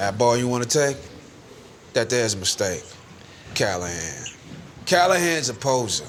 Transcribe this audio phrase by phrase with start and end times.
[0.00, 0.96] That ball you want to take?
[1.92, 2.82] That there's a mistake.
[3.54, 4.24] Callahan.
[4.86, 6.06] Callahan's a poser.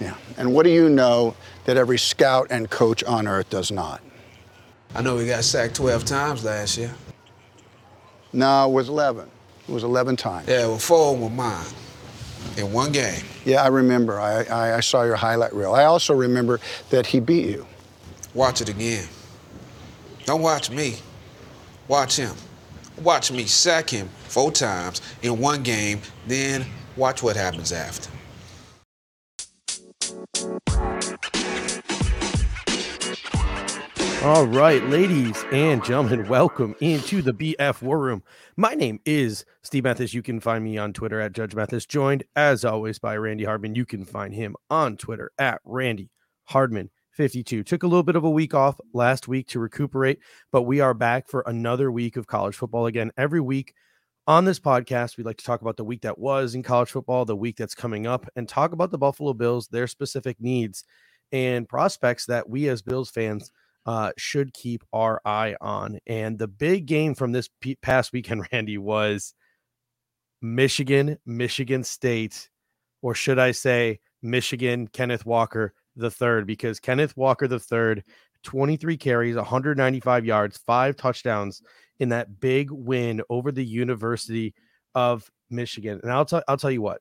[0.00, 0.14] Yeah.
[0.38, 1.36] And what do you know
[1.66, 4.00] that every scout and coach on earth does not?
[4.94, 6.94] I know we got sacked 12 times last year.
[8.32, 9.30] No, it was 11.
[9.68, 10.48] It was 11 times.
[10.48, 11.66] Yeah, well, four of them were mine
[12.56, 13.22] in one game.
[13.44, 14.18] Yeah, I remember.
[14.18, 15.74] I, I, I saw your highlight reel.
[15.74, 16.58] I also remember
[16.88, 17.66] that he beat you.
[18.32, 19.06] Watch it again.
[20.24, 20.96] Don't watch me.
[21.86, 22.34] Watch him.
[23.02, 26.64] Watch me sack him four times in one game, then
[26.96, 28.10] watch what happens after.
[34.24, 38.22] All right, ladies and gentlemen, welcome into the BF War Room.
[38.56, 40.14] My name is Steve Mathis.
[40.14, 43.74] You can find me on Twitter at Judge Mathis, joined as always by Randy Hardman.
[43.74, 46.08] You can find him on Twitter at Randy
[46.44, 47.62] Hardman 52.
[47.62, 50.18] Took a little bit of a week off last week to recuperate,
[50.52, 53.12] but we are back for another week of college football again.
[53.16, 53.74] Every week
[54.26, 57.24] on this podcast, we like to talk about the week that was in college football,
[57.24, 60.84] the week that's coming up, and talk about the Buffalo Bills, their specific needs
[61.32, 63.50] and prospects that we as Bills fans
[63.86, 65.98] uh, should keep our eye on.
[66.06, 69.34] And the big game from this p- past weekend, Randy, was
[70.42, 72.48] Michigan, Michigan State,
[73.02, 78.04] or should I say Michigan, Kenneth Walker the third, because Kenneth Walker the third,
[78.42, 81.62] 23 carries, 195 yards, five touchdowns
[81.98, 84.54] in that big win over the University
[84.94, 86.00] of Michigan.
[86.02, 87.00] And I'll tell I'll tell you what,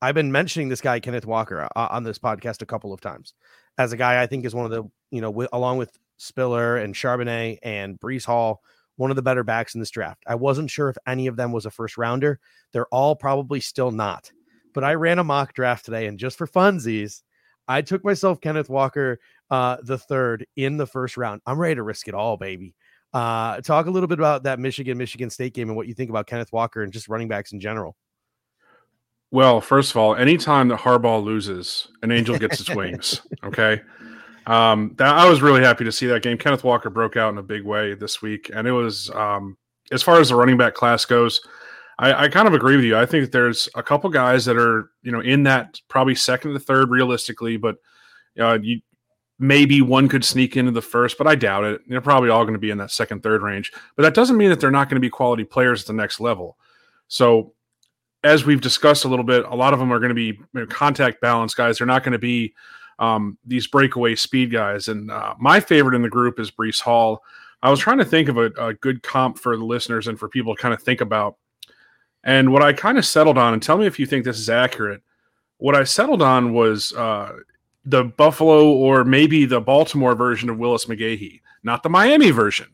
[0.00, 3.34] I've been mentioning this guy Kenneth Walker uh, on this podcast a couple of times
[3.78, 6.76] as a guy I think is one of the you know w- along with Spiller
[6.76, 8.60] and Charbonnet and Breece Hall,
[8.96, 10.22] one of the better backs in this draft.
[10.26, 12.40] I wasn't sure if any of them was a first rounder.
[12.72, 14.30] They're all probably still not.
[14.74, 17.22] But I ran a mock draft today, and just for funsies,
[17.68, 21.42] I took myself Kenneth Walker uh, the third in the first round.
[21.46, 22.74] I'm ready to risk it all, baby.
[23.12, 26.10] Uh, talk a little bit about that Michigan Michigan State game and what you think
[26.10, 27.96] about Kenneth Walker and just running backs in general.
[29.30, 33.20] Well, first of all, anytime that Harbaugh loses, an angel gets its wings.
[33.44, 33.82] Okay.
[34.46, 36.38] Um, that, I was really happy to see that game.
[36.38, 39.58] Kenneth Walker broke out in a big way this week, and it was um,
[39.92, 41.42] as far as the running back class goes.
[41.98, 42.96] I, I, kind of agree with you.
[42.96, 46.52] I think that there's a couple guys that are you know in that probably second
[46.52, 47.76] to third realistically, but
[48.38, 48.80] uh, you
[49.38, 51.80] maybe one could sneak into the first, but I doubt it.
[51.88, 53.72] They're probably all going to be in that second third range.
[53.96, 56.18] But that doesn't mean that they're not going to be quality players at the next
[56.18, 56.56] level.
[57.06, 57.54] So
[58.24, 60.46] as we've discussed a little bit, a lot of them are going to be you
[60.54, 61.78] know, contact balance guys.
[61.78, 62.54] They're not going to be
[62.98, 64.88] um, these breakaway speed guys.
[64.88, 67.22] And uh, my favorite in the group is Breece Hall.
[67.62, 70.28] I was trying to think of a, a good comp for the listeners and for
[70.28, 71.36] people to kind of think about.
[72.24, 74.50] And what I kind of settled on, and tell me if you think this is
[74.50, 75.02] accurate.
[75.58, 77.36] What I settled on was uh,
[77.84, 82.68] the Buffalo or maybe the Baltimore version of Willis McGahee, not the Miami version,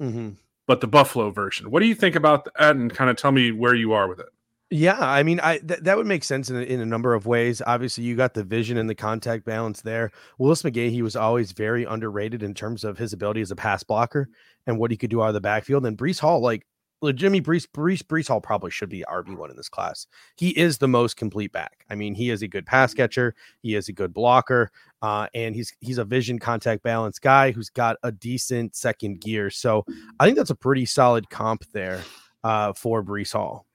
[0.00, 0.30] mm-hmm.
[0.66, 1.70] but the Buffalo version.
[1.70, 2.76] What do you think about that?
[2.76, 4.28] And kind of tell me where you are with it.
[4.70, 7.24] Yeah, I mean, I th- that would make sense in a, in a number of
[7.24, 7.62] ways.
[7.66, 10.10] Obviously, you got the vision and the contact balance there.
[10.36, 14.28] Willis McGahee was always very underrated in terms of his ability as a pass blocker
[14.66, 15.86] and what he could do out of the backfield.
[15.86, 16.66] And Breece Hall, like
[17.14, 20.06] Jimmy Breece, Breece, Breece Hall probably should be RB one in this class.
[20.36, 21.84] He is the most complete back.
[21.90, 23.34] I mean, he is a good pass catcher.
[23.60, 24.70] He is a good blocker,
[25.02, 29.50] uh, and he's he's a vision contact balance guy who's got a decent second gear.
[29.50, 29.84] So
[30.18, 32.02] I think that's a pretty solid comp there
[32.44, 33.66] uh, for Breece Hall.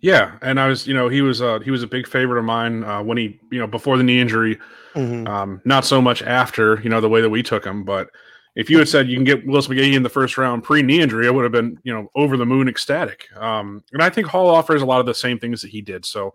[0.00, 2.44] Yeah, and I was, you know, he was uh he was a big favorite of
[2.44, 4.58] mine uh, when he, you know, before the knee injury.
[4.94, 5.26] Mm-hmm.
[5.26, 8.10] Um, not so much after, you know, the way that we took him, but
[8.56, 11.00] if you had said you can get Willis McGahee in the first round pre knee
[11.00, 13.28] injury, I would have been, you know, over the moon ecstatic.
[13.36, 16.06] Um, and I think Hall offers a lot of the same things that he did.
[16.06, 16.34] So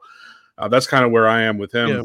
[0.59, 1.89] uh, that's kind of where I am with him.
[1.89, 2.03] Yeah.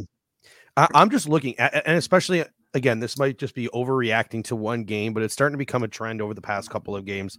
[0.95, 4.85] I, am just looking at, and especially again, this might just be overreacting to one
[4.85, 7.39] game, but it's starting to become a trend over the past couple of games.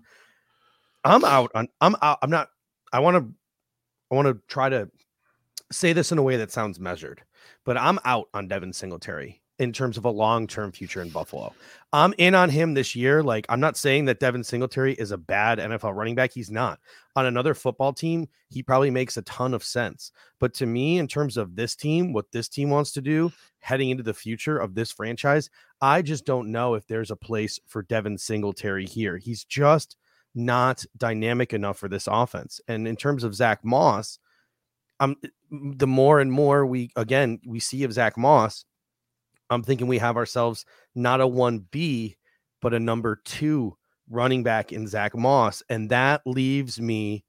[1.03, 2.19] I'm out on, I'm out.
[2.21, 2.49] I'm not,
[2.93, 3.33] I want to
[4.11, 4.89] I want to try to
[5.71, 7.21] say this in a way that sounds measured,
[7.65, 11.53] but I'm out on Devin Singletary in terms of a long-term future in Buffalo.
[11.91, 13.23] I'm in on him this year.
[13.23, 16.31] Like I'm not saying that Devin Singletary is a bad NFL running back.
[16.31, 16.79] He's not.
[17.15, 20.11] On another football team, he probably makes a ton of sense.
[20.39, 23.89] But to me, in terms of this team, what this team wants to do heading
[23.89, 25.49] into the future of this franchise,
[25.81, 29.17] I just don't know if there's a place for Devin Singletary here.
[29.17, 29.97] He's just
[30.35, 32.61] not dynamic enough for this offense.
[32.67, 34.19] And in terms of Zach Moss,
[34.99, 35.15] um,
[35.51, 38.65] the more and more we again we see of Zach Moss,
[39.49, 40.65] I'm thinking we have ourselves
[40.95, 42.17] not a one B,
[42.61, 43.77] but a number two
[44.09, 47.23] running back in Zach Moss, and that leaves me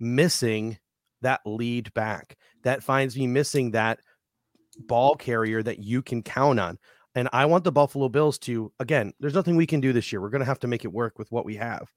[0.00, 0.78] missing
[1.22, 2.36] that lead back.
[2.62, 4.00] That finds me missing that
[4.86, 6.78] ball carrier that you can count on.
[7.14, 10.20] And I want the Buffalo Bills to, again, there's nothing we can do this year.
[10.20, 11.88] We're going to have to make it work with what we have.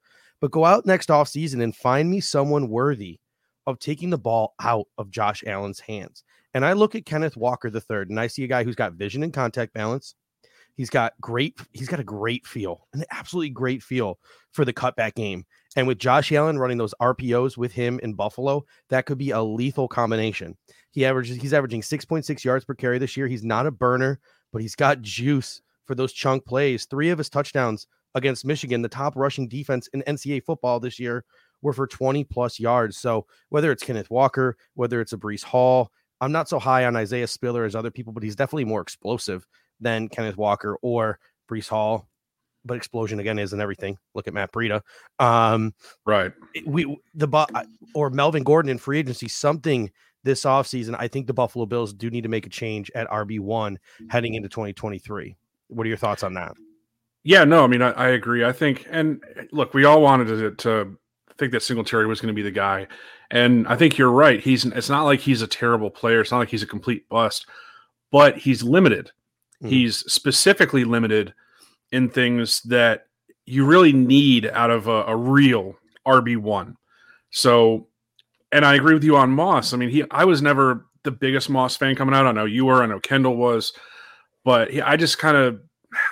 [0.41, 3.19] but go out next off season and find me someone worthy
[3.67, 6.23] of taking the ball out of Josh Allen's hands.
[6.53, 8.93] And I look at Kenneth Walker the third, and I see a guy who's got
[8.93, 10.15] vision and contact balance.
[10.75, 14.17] He's got great, he's got a great feel, an absolutely great feel
[14.53, 15.45] for the cutback game.
[15.75, 19.41] And with Josh Allen running those RPOs with him in Buffalo, that could be a
[19.41, 20.57] lethal combination.
[20.91, 23.27] He averages, he's averaging 6.6 yards per carry this year.
[23.27, 24.19] He's not a burner,
[24.53, 26.85] but he's got juice for those chunk plays.
[26.85, 27.85] Three of his touchdowns
[28.15, 31.25] against Michigan, the top rushing defense in NCAA football this year,
[31.61, 32.97] were for 20 plus yards.
[32.97, 35.91] So whether it's Kenneth Walker, whether it's a Breece Hall,
[36.21, 39.45] I'm not so high on Isaiah Spiller as other people, but he's definitely more explosive
[39.79, 41.19] than Kenneth Walker or
[41.49, 42.07] Breece Hall.
[42.65, 43.97] But explosion again isn't everything.
[44.15, 44.81] Look at Matt Breida.
[45.17, 45.73] Um,
[46.05, 46.33] right.
[46.65, 47.27] We the
[47.95, 49.89] or Melvin Gordon in free agency, something
[50.23, 50.95] this offseason.
[50.99, 53.77] I think the Buffalo Bills do need to make a change at RB1
[54.09, 55.37] heading into 2023.
[55.69, 56.53] What are your thoughts on that?
[57.23, 58.43] Yeah, no, I mean, I, I agree.
[58.43, 60.97] I think, and look, we all wanted to, to
[61.39, 62.87] think that Singletary was going to be the guy.
[63.31, 64.39] And I think you're right.
[64.39, 66.21] He's it's not like he's a terrible player.
[66.21, 67.47] It's not like he's a complete bust,
[68.11, 69.11] but he's limited.
[69.63, 69.69] Mm.
[69.69, 71.33] He's specifically limited
[71.91, 73.07] in things that
[73.45, 75.75] you really need out of a, a real
[76.05, 76.75] RB1.
[77.31, 77.87] So,
[78.51, 79.73] and I agree with you on Moss.
[79.73, 82.27] I mean, he I was never the biggest Moss fan coming out.
[82.27, 83.73] I know you were, I know Kendall was,
[84.43, 85.61] but he, I just kind of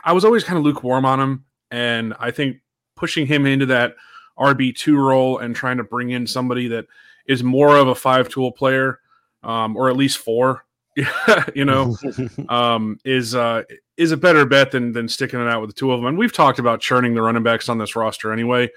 [0.03, 1.45] I was always kind of lukewarm on him.
[1.69, 2.57] And I think
[2.95, 3.95] pushing him into that
[4.37, 6.85] RB2 role and trying to bring in somebody that
[7.27, 8.99] is more of a five tool player,
[9.43, 10.65] um, or at least four,
[11.55, 11.95] you know,
[12.49, 13.63] um, is uh,
[13.97, 16.07] is a better bet than than sticking it out with the two of them.
[16.07, 18.69] And we've talked about churning the running backs on this roster anyway,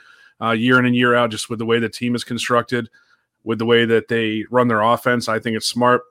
[0.43, 2.89] uh, year in and year out, just with the way the team is constructed,
[3.45, 5.29] with the way that they run their offense.
[5.29, 6.03] I think it's smart.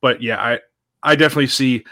[0.00, 0.60] But yeah, I
[1.02, 1.84] I definitely see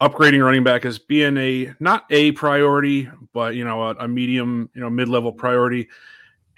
[0.00, 4.70] upgrading running back as being a not a priority, but you know a, a medium,
[4.74, 5.88] you know mid level priority.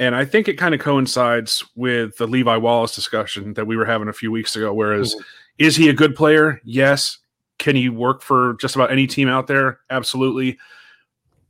[0.01, 3.85] And I think it kind of coincides with the Levi Wallace discussion that we were
[3.85, 4.73] having a few weeks ago.
[4.73, 5.25] Whereas, mm-hmm.
[5.59, 6.59] is he a good player?
[6.65, 7.19] Yes.
[7.59, 9.81] Can he work for just about any team out there?
[9.91, 10.59] Absolutely.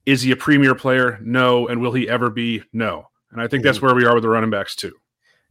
[0.05, 1.21] Is he a premier player?
[1.23, 1.69] No.
[1.69, 2.65] And will he ever be?
[2.73, 3.09] No.
[3.31, 3.69] And I think mm-hmm.
[3.69, 4.97] that's where we are with the running backs too.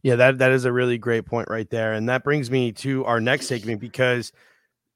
[0.02, 1.94] Yeah, that that is a really great point right there.
[1.94, 4.30] And that brings me to our next segment because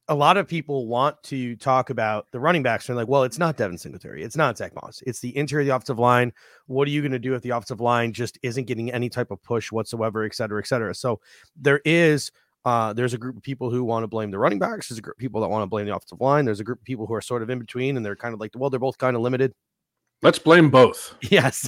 [0.09, 2.87] a lot of people want to talk about the running backs.
[2.87, 4.23] They're like, well, it's not Devin Singletary.
[4.23, 5.03] It's not Zach Moss.
[5.07, 6.33] It's the interior of the offensive line.
[6.67, 9.31] What are you going to do if the offensive line just isn't getting any type
[9.31, 10.95] of push whatsoever, et cetera, et cetera?
[10.95, 11.21] So
[11.57, 12.31] there is,
[12.67, 14.89] uh, there's a group of people who want to blame the running backs.
[14.89, 16.45] There's a group of people that want to blame the offensive line.
[16.45, 18.41] There's a group of people who are sort of in between and they're kind of
[18.41, 19.55] like, well, they're both kind of limited.
[20.21, 21.15] Let's blame both.
[21.31, 21.67] Yes.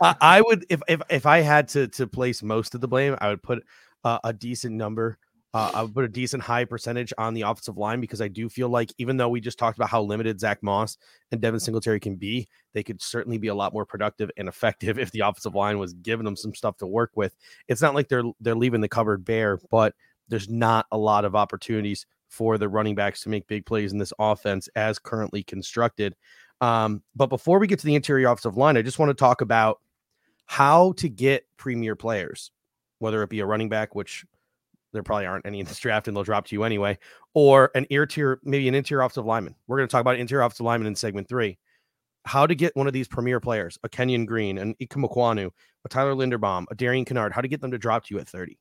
[0.00, 3.28] I would, if, if, if I had to, to place most of the blame, I
[3.28, 3.64] would put
[4.02, 5.18] uh, a decent number
[5.54, 8.48] uh, I would put a decent high percentage on the offensive line because I do
[8.48, 10.98] feel like even though we just talked about how limited Zach Moss
[11.30, 14.98] and Devin Singletary can be, they could certainly be a lot more productive and effective
[14.98, 17.36] if the offensive line was giving them some stuff to work with.
[17.68, 19.94] It's not like they're they're leaving the cupboard bare, but
[20.28, 23.98] there's not a lot of opportunities for the running backs to make big plays in
[23.98, 26.16] this offense as currently constructed.
[26.60, 29.40] Um, but before we get to the interior offensive line, I just want to talk
[29.40, 29.80] about
[30.46, 32.50] how to get premier players,
[32.98, 34.24] whether it be a running back, which
[34.94, 36.98] there probably aren't any in this draft and they'll drop to you anyway,
[37.34, 39.54] or an ear tier, maybe an interior offensive lineman.
[39.66, 41.58] We're going to talk about interior offensive lineman in segment three.
[42.24, 45.50] How to get one of these premier players, a Kenyon Green, an Ikem Ekwonu,
[45.84, 48.28] a Tyler Linderbaum, a Darian Kinnard, how to get them to drop to you at
[48.28, 48.58] 30.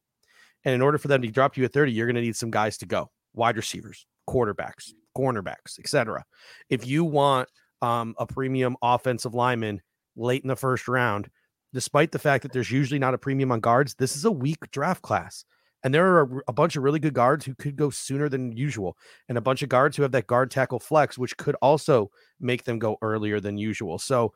[0.65, 2.35] And in order for them to drop to you at 30, you're going to need
[2.35, 6.25] some guys to go wide receivers, quarterbacks, cornerbacks, etc.
[6.69, 7.47] If you want
[7.81, 9.81] um, a premium offensive lineman
[10.15, 11.29] late in the first round,
[11.73, 14.71] despite the fact that there's usually not a premium on guards, this is a weak
[14.71, 15.45] draft class.
[15.83, 18.97] And there are a bunch of really good guards who could go sooner than usual,
[19.27, 22.09] and a bunch of guards who have that guard tackle flex, which could also
[22.39, 23.99] make them go earlier than usual.
[23.99, 24.33] So,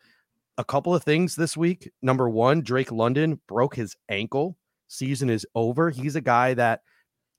[0.57, 1.89] a couple of things this week.
[2.01, 4.57] Number one, Drake London broke his ankle.
[4.87, 5.89] Season is over.
[5.89, 6.81] He's a guy that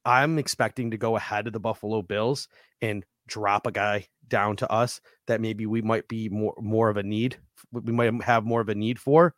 [0.04, 2.48] I'm expecting to go ahead of the Buffalo Bills
[2.80, 6.96] and drop a guy down to us that maybe we might be more more of
[6.96, 7.36] a need.
[7.72, 9.34] We might have more of a need for.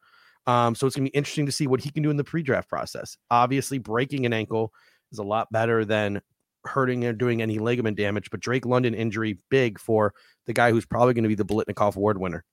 [0.51, 2.25] Um, so it's going to be interesting to see what he can do in the
[2.25, 3.17] pre draft process.
[3.31, 4.73] Obviously, breaking an ankle
[5.13, 6.21] is a lot better than
[6.65, 10.13] hurting or doing any ligament damage, but Drake London injury big for
[10.47, 12.45] the guy who's probably going to be the Biletnikoff Award winner.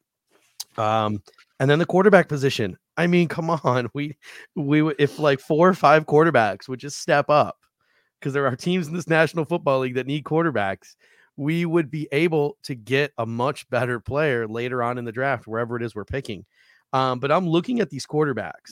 [0.77, 1.23] Um,
[1.59, 2.77] and then the quarterback position.
[2.97, 4.15] I mean, come on, we
[4.55, 7.57] we if like four or five quarterbacks would just step up
[8.19, 10.95] because there are teams in this National Football League that need quarterbacks.
[11.35, 15.47] We would be able to get a much better player later on in the draft,
[15.47, 16.45] wherever it is we're picking.
[16.93, 18.71] Um, but I'm looking at these quarterbacks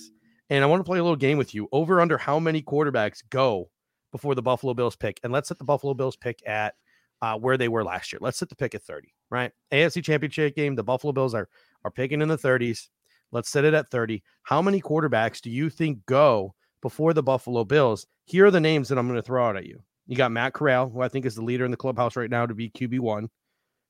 [0.50, 3.22] and I want to play a little game with you over under how many quarterbacks
[3.30, 3.70] go
[4.12, 5.20] before the Buffalo Bills pick.
[5.24, 6.76] And let's set the Buffalo Bills pick at
[7.22, 8.20] uh, where they were last year.
[8.22, 9.52] Let's set the pick at 30, right?
[9.72, 10.76] AFC Championship game.
[10.76, 11.50] The Buffalo Bills are
[11.84, 12.88] are picking in the 30s.
[13.32, 14.24] Let's set it at 30.
[14.44, 18.08] How many quarterbacks do you think go before the Buffalo Bills?
[18.26, 19.82] Here are the names that I'm going to throw out at you.
[20.08, 22.46] You got Matt Corral, who I think is the leader in the clubhouse right now
[22.46, 23.28] to be QB1.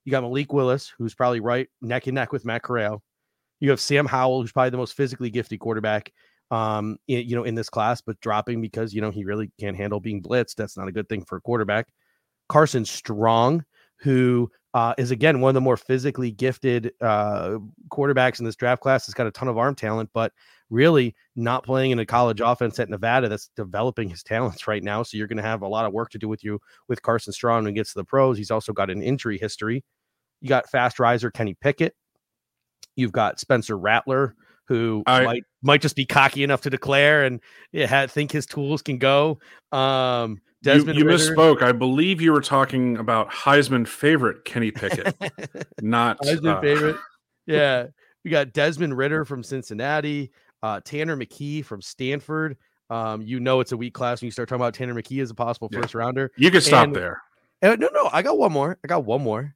[0.05, 3.03] You got Malik Willis, who's probably right neck and neck with Matt Corral.
[3.65, 6.11] You have Sam Howell, who's probably the most physically gifted quarterback
[6.51, 9.75] um in, you know in this class but dropping because you know he really can't
[9.75, 11.87] handle being blitzed that's not a good thing for a quarterback
[12.49, 13.65] carson strong
[13.97, 17.57] who uh, is again one of the more physically gifted uh,
[17.89, 19.05] quarterbacks in this draft class.
[19.05, 20.33] Has got a ton of arm talent, but
[20.69, 25.01] really not playing in a college offense at Nevada that's developing his talents right now.
[25.01, 27.31] So you're going to have a lot of work to do with you with Carson
[27.31, 28.37] Strong when he gets to the pros.
[28.37, 29.83] He's also got an injury history.
[30.41, 31.95] You got fast riser Kenny Pickett.
[32.95, 34.35] You've got Spencer Rattler,
[34.67, 37.39] who I, might might just be cocky enough to declare and
[37.71, 39.39] yeah, think his tools can go.
[39.71, 41.61] Um, Desmond you, you misspoke.
[41.61, 45.15] I believe you were talking about Heisman favorite Kenny Pickett,
[45.81, 46.97] not Heisman uh, favorite.
[47.47, 47.85] Yeah,
[48.23, 50.31] we got Desmond Ridder from Cincinnati,
[50.63, 52.57] uh, Tanner McKee from Stanford.
[52.89, 55.29] Um, you know it's a weak class when you start talking about Tanner McKee as
[55.29, 55.99] a possible first yeah.
[55.99, 56.31] rounder.
[56.37, 57.21] You can stop and, there.
[57.61, 58.79] And, no, no, I got one more.
[58.83, 59.54] I got one more.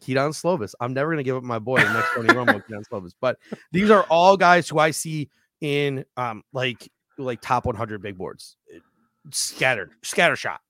[0.00, 0.74] Kedon Slovis.
[0.80, 3.12] I'm never gonna give up my boy the next Tony Romo, Kedon Slovis.
[3.20, 3.38] But
[3.72, 5.28] these are all guys who I see
[5.60, 8.56] in um like like top 100 big boards
[9.30, 10.60] scattered, scatter shot.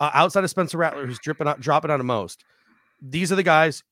[0.00, 2.44] Uh, outside of Spencer Rattler, who's dripping out, dropping out of most.
[3.00, 3.82] These are the guys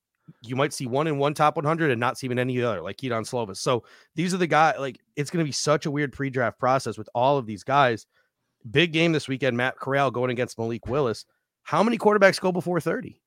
[0.43, 2.97] you might see one in one top 100 and not see in any other, like
[2.97, 3.59] Kedon Slovis.
[3.59, 4.77] So these are the guys.
[4.79, 8.07] Like it's going to be such a weird pre-draft process with all of these guys.
[8.71, 9.57] Big game this weekend.
[9.57, 11.25] Matt Corral going against Malik Willis.
[11.63, 13.20] How many quarterbacks go before 30?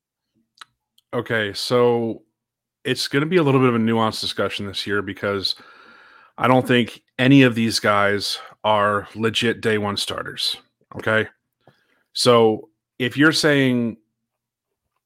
[1.14, 2.24] Okay, so
[2.84, 5.56] it's going to be a little bit of a nuanced discussion this year because
[6.38, 10.58] I don't think any of these guys are legit day one starters.
[10.96, 11.28] Okay.
[12.14, 13.98] So if you're saying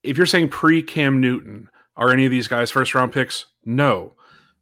[0.04, 3.48] if you're saying pre Cam Newton, are any of these guys first round picks?
[3.66, 4.14] No,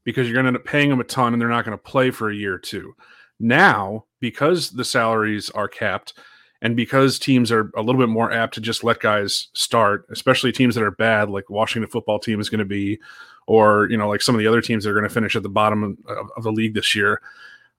[0.04, 1.84] because you're going to end up paying them a ton and they're not going to
[1.84, 2.96] play for a year or two.
[3.40, 6.14] Now, because the salaries are capped
[6.66, 10.52] and because teams are a little bit more apt to just let guys start, especially
[10.52, 12.98] teams that are bad, like Washington football team is going to be,
[13.46, 15.44] or, you know, like some of the other teams that are going to finish at
[15.44, 17.22] the bottom of, of the league this year,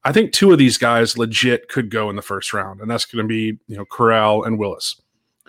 [0.05, 3.07] I think two of these guys legit could go in the first round, and that's
[3.07, 5.01] going to be you know Corral and Willis.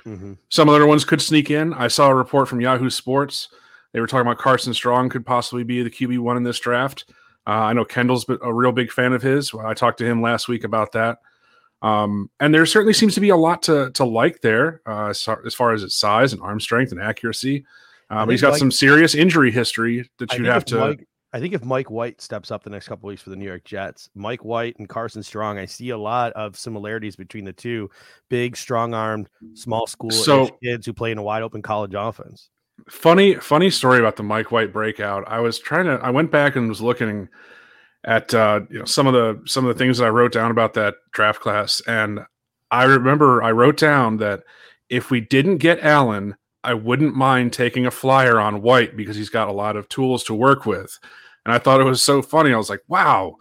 [0.03, 0.33] Mm-hmm.
[0.49, 1.75] Some other ones could sneak in.
[1.75, 3.49] I saw a report from Yahoo Sports.
[3.91, 7.05] They were talking about Carson Strong could possibly be the QB one in this draft.
[7.45, 9.53] Uh, I know Kendall's a real big fan of his.
[9.53, 11.19] I talked to him last week about that.
[11.81, 15.53] Um, and there certainly seems to be a lot to to like there uh, as
[15.53, 17.65] far as its size and arm strength and accuracy.
[18.09, 20.77] Um, he's got Mike, some serious injury history that you'd have to.
[20.77, 23.45] Mike, I think if Mike White steps up the next couple weeks for the New
[23.45, 27.53] York Jets, Mike White and Carson Strong, I see a lot of similarities between the
[27.53, 27.89] two.
[28.29, 32.49] Big, strong-armed, small school so, kids who play in a wide open college offense.
[32.89, 35.25] Funny, funny story about the Mike White breakout.
[35.27, 35.99] I was trying to.
[36.01, 37.27] I went back and was looking
[38.03, 40.51] at uh, you know some of the some of the things that I wrote down
[40.51, 42.21] about that draft class, and
[42.71, 44.43] I remember I wrote down that
[44.89, 49.29] if we didn't get Allen, I wouldn't mind taking a flyer on White because he's
[49.29, 50.97] got a lot of tools to work with.
[51.45, 52.53] And I thought it was so funny.
[52.53, 53.37] I was like, wow.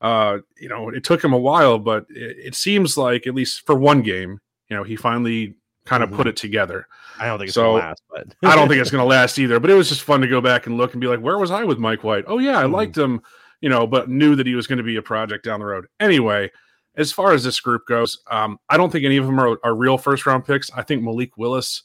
[0.00, 3.66] Uh, you know, it took him a while, but it, it, seems like at least
[3.66, 4.38] for one game,
[4.68, 6.16] you know, he finally kind of mm-hmm.
[6.16, 6.86] put it together.
[7.18, 9.60] I don't think it's so, gonna last, but I don't think it's gonna last either.
[9.60, 11.50] But it was just fun to go back and look and be like, where was
[11.50, 12.24] I with Mike White?
[12.28, 12.74] Oh yeah, I mm-hmm.
[12.74, 13.20] liked him,
[13.60, 15.86] you know, but knew that he was going to be a project down the road.
[15.98, 16.50] Anyway,
[16.96, 19.74] as far as this group goes, um, I don't think any of them are, are
[19.74, 20.70] real first round picks.
[20.72, 21.82] I think Malik Willis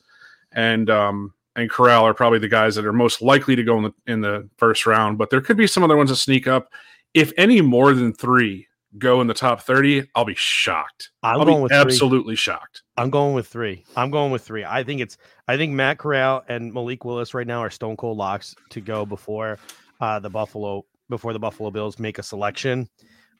[0.52, 3.84] and um, and Corral are probably the guys that are most likely to go in
[3.84, 5.18] the in the first round.
[5.18, 6.70] But there could be some other ones that sneak up.
[7.14, 8.68] If any more than three
[8.98, 11.12] go in the top thirty, I'll be shocked.
[11.24, 12.38] I'm I'll going with absolutely three.
[12.38, 12.84] shocked.
[12.98, 13.84] I'm going with three.
[13.96, 14.66] I'm going with three.
[14.66, 15.18] I think it's
[15.48, 19.06] I think Matt Corral and Malik Willis right now are stone cold locks to go
[19.06, 19.60] before
[20.02, 22.88] uh, the Buffalo before the Buffalo Bills make a selection.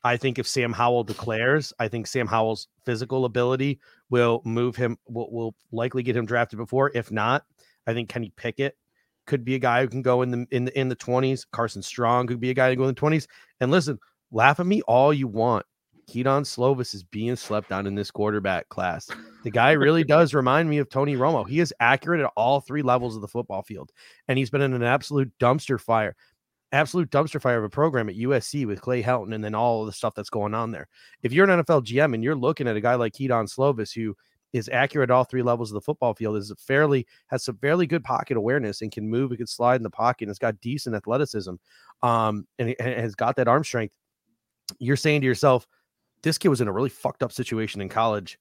[0.04, 3.80] I think if Sam Howell declares, I think Sam Howell's physical ability
[4.10, 6.92] will move him, will, will likely get him drafted before.
[6.94, 7.44] If not,
[7.88, 8.78] I think Kenny Pickett
[9.26, 11.46] could be a guy who can go in the in the in the 20s.
[11.52, 13.28] Carson Strong could be a guy to go in the 20s.
[13.60, 14.00] And listen,
[14.32, 15.66] laugh at me all you want.
[16.08, 19.10] Kedon Slovis is being slept on in this quarterback class.
[19.44, 21.48] The guy really does remind me of Tony Romo.
[21.48, 23.92] He is accurate at all three levels of the football field,
[24.28, 26.16] and he's been in an absolute dumpster fire
[26.72, 29.92] absolute dumpster fire of a program at USC with Clay Helton and then all the
[29.92, 30.88] stuff that's going on there.
[31.24, 34.16] If you're an NFL GM and you're looking at a guy like Kedon Slovis who
[34.54, 37.86] is accurate at all three levels of the football field, is fairly has some fairly
[37.86, 40.60] good pocket awareness and can move, and can slide in the pocket, and has got
[40.62, 41.56] decent athleticism,
[42.04, 43.96] um, and, and has got that arm strength.
[44.80, 45.68] You're saying to yourself,
[46.24, 48.40] this kid was in a really fucked up situation in college.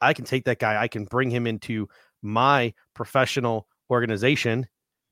[0.00, 1.88] I can take that guy, I can bring him into
[2.20, 4.66] my professional organization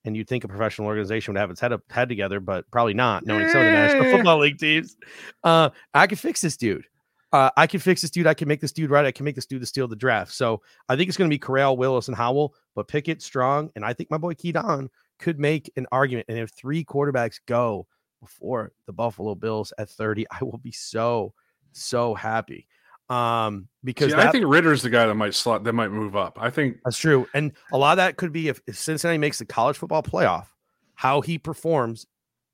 [0.05, 2.95] and you'd think a professional organization would have its head up head together, but probably
[2.95, 4.97] not, knowing some of the National Football League teams.
[5.45, 6.85] Uh, I could fix this dude.
[7.33, 8.27] Uh, I can fix this dude.
[8.27, 9.07] I can make this dude right.
[9.07, 10.33] I can make this dude to steal the draft.
[10.33, 13.85] So I think it's going to be Corral, Willis, and Howell, but Pickett strong, and
[13.85, 16.27] I think my boy Kedon could make an argument.
[16.29, 17.87] And if three quarterbacks go
[18.21, 21.33] before the Buffalo Bills at 30, I will be so
[21.73, 22.67] so happy.
[23.09, 26.17] Um, because See, that, I think Ridder's the guy that might slot that might move
[26.17, 26.39] up.
[26.41, 27.27] I think that's true.
[27.35, 30.47] And a lot of that could be if, if Cincinnati makes the college football playoff,
[30.95, 32.07] how he performs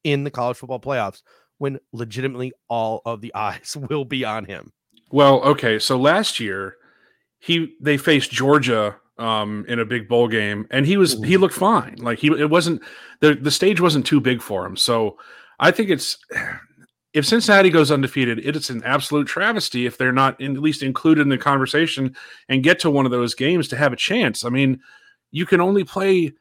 [0.04, 1.22] in the college football playoffs
[1.58, 4.72] when legitimately all of the eyes will be on him.
[5.10, 6.76] Well, okay, so last year
[7.38, 11.54] he they faced Georgia um in a big bowl game and he was he looked
[11.54, 11.96] fine.
[11.98, 12.82] Like he it wasn't
[13.20, 14.76] the the stage wasn't too big for him.
[14.76, 15.18] So
[15.60, 16.18] I think it's
[17.14, 21.22] if Cincinnati goes undefeated, it's an absolute travesty if they're not in, at least included
[21.22, 22.14] in the conversation
[22.48, 24.44] and get to one of those games to have a chance.
[24.44, 24.80] I mean,
[25.30, 26.32] you can only play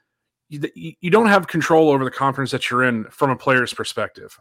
[0.50, 4.39] you, don't have control over the conference that you're in from a player's perspective.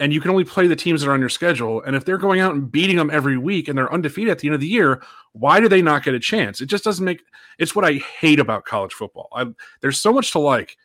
[0.00, 1.82] And you can only play the teams that are on your schedule.
[1.82, 4.48] And if they're going out and beating them every week and they're undefeated at the
[4.48, 6.60] end of the year, why do they not get a chance?
[6.60, 7.22] It just doesn't make
[7.58, 9.28] it's what I hate about college football.
[9.32, 9.46] I,
[9.80, 10.76] there's so much to like,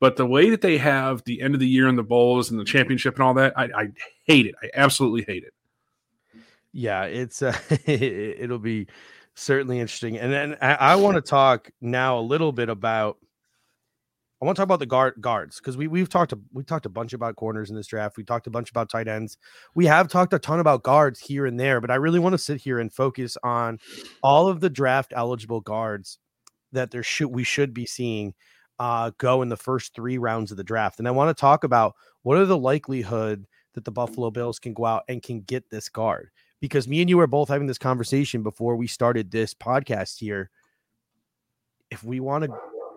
[0.00, 2.60] but the way that they have the end of the year and the bowls and
[2.60, 3.88] the championship and all that, I, I
[4.24, 4.54] hate it.
[4.62, 5.54] I absolutely hate it.
[6.72, 8.86] Yeah, it's uh, it'll be
[9.34, 10.18] certainly interesting.
[10.18, 13.16] And then I, I want to talk now a little bit about
[14.40, 16.90] I want to talk about the guard guards because we we've talked we talked a
[16.90, 18.18] bunch about corners in this draft.
[18.18, 19.38] We talked a bunch about tight ends.
[19.74, 22.38] We have talked a ton about guards here and there, but I really want to
[22.38, 23.78] sit here and focus on
[24.22, 26.18] all of the draft eligible guards
[26.72, 28.34] that there should we should be seeing
[28.78, 30.98] uh, go in the first three rounds of the draft.
[30.98, 34.74] And I want to talk about what are the likelihood that the Buffalo Bills can
[34.74, 36.30] go out and can get this guard
[36.60, 40.50] because me and you were both having this conversation before we started this podcast here.
[41.90, 42.48] If we want a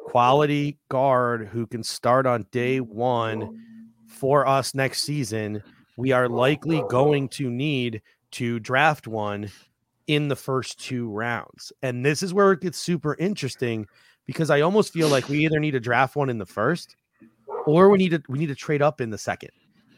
[0.05, 3.62] quality guard who can start on day one
[4.07, 5.62] for us next season,
[5.98, 9.51] we are likely going to need to draft one
[10.07, 11.71] in the first two rounds.
[11.84, 13.86] And this is where it gets super interesting
[14.25, 16.95] because I almost feel like we either need to draft one in the first
[17.65, 19.51] or we need to we need to trade up in the second.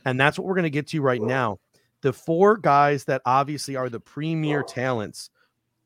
[0.05, 1.59] And that's what we're going to get to right now.
[2.01, 5.29] The four guys that obviously are the premier talents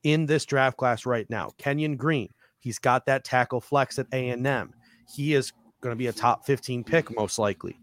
[0.04, 1.52] in this draft class right now.
[1.58, 2.30] Kenyon Green,
[2.66, 4.74] He's got that tackle flex at A and M.
[5.14, 7.78] He is going to be a top 15 pick most likely.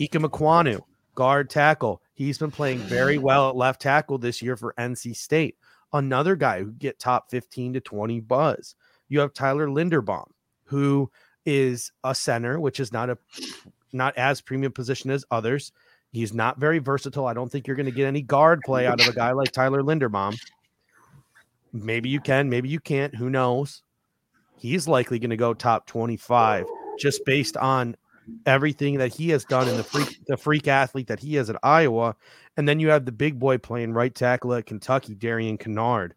[0.00, 0.80] Ikem Ekwonu,
[1.14, 2.00] guard tackle.
[2.14, 5.58] He's been playing very well at left tackle this year for NC State.
[5.92, 8.74] Another guy who get top 15 to 20 buzz.
[9.12, 10.28] You have Tyler Linderbaum,
[10.64, 11.10] who
[11.44, 13.18] is a center, which is not a
[13.92, 15.72] not as premium position as others.
[16.12, 17.26] He's not very versatile.
[17.26, 19.52] I don't think you're going to get any guard play out of a guy like
[19.52, 20.38] Tyler Linderbaum.
[21.72, 23.14] Maybe you can, maybe you can't.
[23.14, 23.82] Who knows?
[24.62, 26.66] he's likely going to go top 25
[26.98, 27.96] just based on
[28.46, 31.56] everything that he has done in the freak the freak athlete that he is at
[31.64, 32.14] Iowa.
[32.56, 36.12] And then you have the big boy playing right tackle at Kentucky, Darian Kinnard.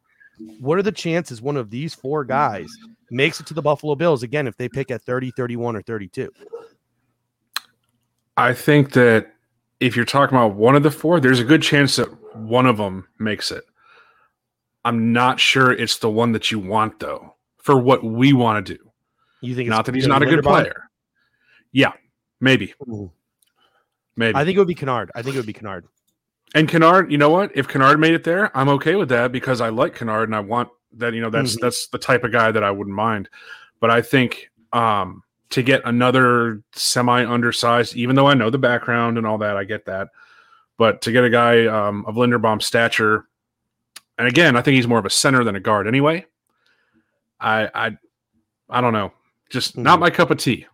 [0.59, 2.67] What are the chances one of these four guys
[3.11, 6.31] makes it to the Buffalo Bills again if they pick at 30, 31, or 32?
[8.37, 9.33] I think that
[9.79, 12.77] if you're talking about one of the four, there's a good chance that one of
[12.77, 13.63] them makes it.
[14.83, 18.77] I'm not sure it's the one that you want though for what we want to
[18.77, 18.91] do.
[19.41, 20.89] You think not that he's not a good player?
[21.71, 21.93] Yeah,
[22.39, 22.73] maybe.
[22.87, 23.11] Ooh.
[24.15, 24.35] Maybe.
[24.35, 25.09] I think it would be Kinnard.
[25.15, 25.83] I think it would be Kinnard.
[26.55, 27.51] And Kinnard, you know what?
[27.53, 30.39] If Kinnard made it there, I'm okay with that because I like Kinnard and I
[30.39, 31.13] want that.
[31.13, 31.63] You know, that's Mm-hmm.
[31.65, 33.29] that's the type of guy that I wouldn't mind.
[33.81, 39.17] But I think um, to get another semi undersized, even though I know the background
[39.17, 40.07] and all that, I get that.
[40.77, 43.27] But to get a guy um, of Linderbaum's stature,
[44.17, 46.25] and again, I think he's more of a center than a guard anyway.
[47.39, 47.97] I I
[48.69, 49.11] I don't know,
[49.49, 50.01] just not Mhm.
[50.01, 50.67] my cup of tea.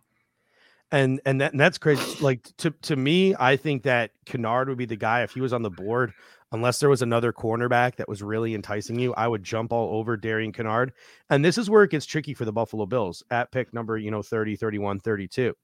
[0.92, 2.22] And and, that, and that's crazy.
[2.22, 5.52] Like to to me, I think that Kinnard would be the guy if he was
[5.52, 6.12] on the board.
[6.52, 10.18] Unless there was another cornerback that was really enticing you, I would jump all over
[10.18, 10.90] Darian Kinnard.
[11.30, 14.10] And this is where it gets tricky for the Buffalo Bills at pick number, you
[14.10, 15.54] know, 30, 31, 32.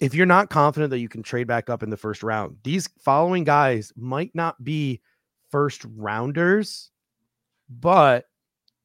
[0.00, 2.90] If you're not confident that you can trade back up in the first round, these
[2.98, 5.00] following guys might not be
[5.50, 6.90] first rounders,
[7.70, 8.26] but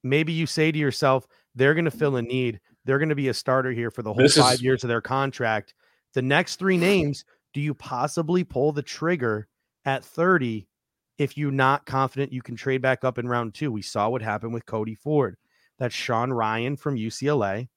[0.01, 2.61] maybe you say to yourself, they're going to fill a need.
[2.85, 4.87] They're going to be a starter here for the whole This five is- years of
[4.87, 5.73] their contract.
[6.13, 9.47] The next three names, do you possibly pull the trigger
[9.85, 10.67] at 30
[11.17, 13.71] if you're not confident you can trade back up in round two?
[13.71, 15.35] We saw what happened with Cody Ford.
[15.77, 17.69] That's Sean Rhyan from UCLA.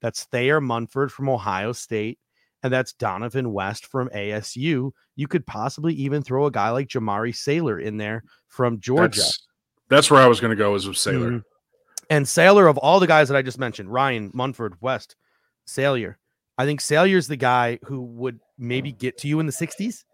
[0.00, 2.18] That's Thayer Munford from Ohio State.
[2.62, 4.92] And that's Dohnovan West from ASU.
[5.16, 9.20] You could possibly even throw a guy like Jamaree Salyer in there from Georgia.
[9.20, 9.46] That's,
[9.88, 10.74] that's where I was going to go.
[10.76, 11.30] Is with Salyer.
[11.30, 11.42] Mhm.
[12.12, 15.16] And Salyer of all the guys that I just mentioned, Rhyan, Munford, West,
[15.64, 16.18] Salyer,
[16.58, 20.04] I think Salyer's the guy who would maybe get to you in the 60s.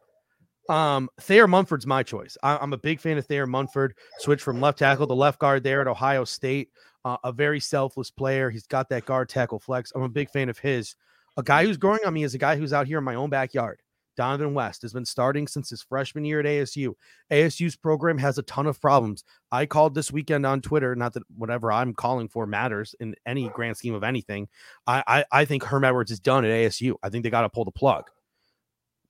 [0.73, 2.39] Um, Thayer Munford's my choice.
[2.41, 3.95] I, am a big fan of Thayer Munford.
[4.21, 6.69] Switch from left tackle to left guard there at Ohio State.
[7.05, 8.49] Uh, a very selfless player.
[8.49, 9.91] He's got that guard tackle flex.
[9.93, 10.95] I'm a big fan of his.
[11.37, 13.29] A guy who's growing on me is a guy who's out here in my own
[13.29, 13.81] backyard.
[14.19, 16.95] Dohnovan West has been starting since his freshman year at ASU.
[17.31, 19.23] ASU's program has a ton of problems.
[19.53, 23.49] I called this weekend on Twitter, not that whatever I'm calling for matters in any
[23.51, 24.49] grand scheme of anything.
[24.87, 26.95] I I, I think Herm Edwards is done at ASU.
[27.03, 28.11] I think they got to pull the plug.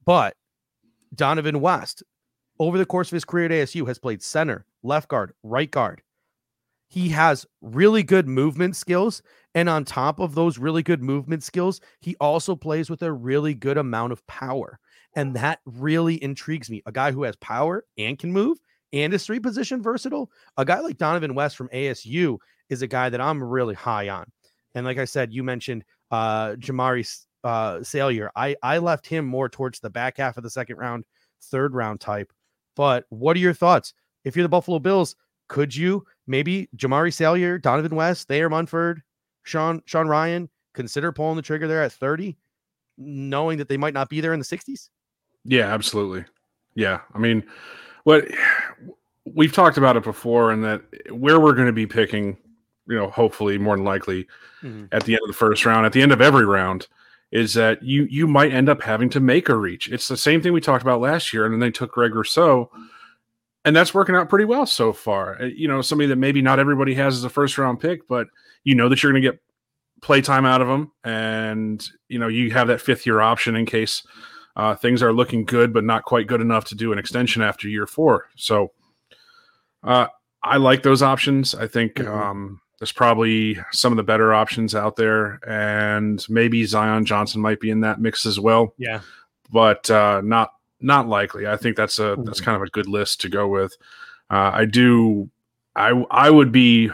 [0.05, 0.37] But
[1.14, 2.03] Dohnovan West,
[2.59, 6.03] over the course of his career at ASU, has played center, left guard, right guard.
[6.88, 9.23] He has really good movement skills.
[9.55, 13.55] And on top of those really good movement skills, he also plays with a really
[13.55, 14.79] good amount of power.
[15.14, 16.83] And that really intrigues me.
[16.87, 18.59] A guy who has power and can move
[18.92, 20.31] and is three position versatile.
[20.57, 24.31] A guy like Dohnovan West from ASU is a guy that I'm really high on.
[24.75, 28.31] And like I said, you mentioned uh Jamaree uh Salyer.
[28.37, 31.05] I I left him more towards the back half of the second round,
[31.42, 32.33] third round type.
[32.77, 33.92] But what are your thoughts?
[34.25, 35.16] If you're the Buffalo Bills,
[35.49, 39.03] could you maybe Jamaree Salyer, Dohnovan West, Thayer Munford,
[39.42, 42.37] Sean Sean Rhyan consider pulling the trigger there at 30,
[42.99, 44.90] knowing that they might not be there in the 60s?
[45.49, 46.27] Yeah, absolutely.
[46.75, 47.01] Yeah.
[47.15, 47.43] I mean,
[48.05, 48.29] what
[49.25, 52.37] we've talked about it before, and that where we're going to be picking,
[52.87, 54.29] you know, hopefully more than likely
[54.63, 54.85] mm-hmm.
[54.93, 56.87] at the end of the first round, at the end of every round,
[57.33, 59.91] is that you you might end up having to make a reach.
[59.91, 62.71] It's the same thing we talked about last year, and then they took Greg Rousseau,
[63.65, 65.41] and that's working out pretty well so far.
[65.41, 68.29] Uh, you know, somebody that maybe not everybody has as a first round pick, but
[68.65, 69.41] you know that you're going to get
[70.03, 73.65] play time out of them, and you know you have that fifth year option in
[73.65, 74.07] case
[74.59, 77.68] uh, things are looking good, but not quite good enough to do an extension after
[77.68, 78.29] year four.
[78.35, 78.73] So
[79.85, 80.09] uh,
[80.42, 81.55] I like those options.
[81.55, 82.12] I think mm-hmm.
[82.12, 87.61] um, there's probably some of the better options out there, and maybe Zion Johnson might
[87.61, 88.75] be in that mix as well.
[88.77, 89.01] Yeah,
[89.51, 91.47] but uh, not not likely.
[91.47, 92.25] I think that's a mm-hmm.
[92.25, 93.77] that's kind of a good list to go with.
[94.29, 95.31] Uh, I do.
[95.77, 96.90] I I would be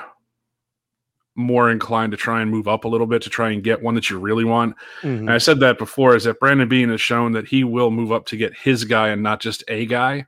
[1.36, 3.94] more inclined to try and move up a little bit to try and get one
[3.94, 4.76] that you really want.
[5.02, 5.28] Mm-hmm.
[5.28, 8.26] I said that before is that Brandon Beane has shown that he will move up
[8.26, 10.26] to get his guy and not just a guy.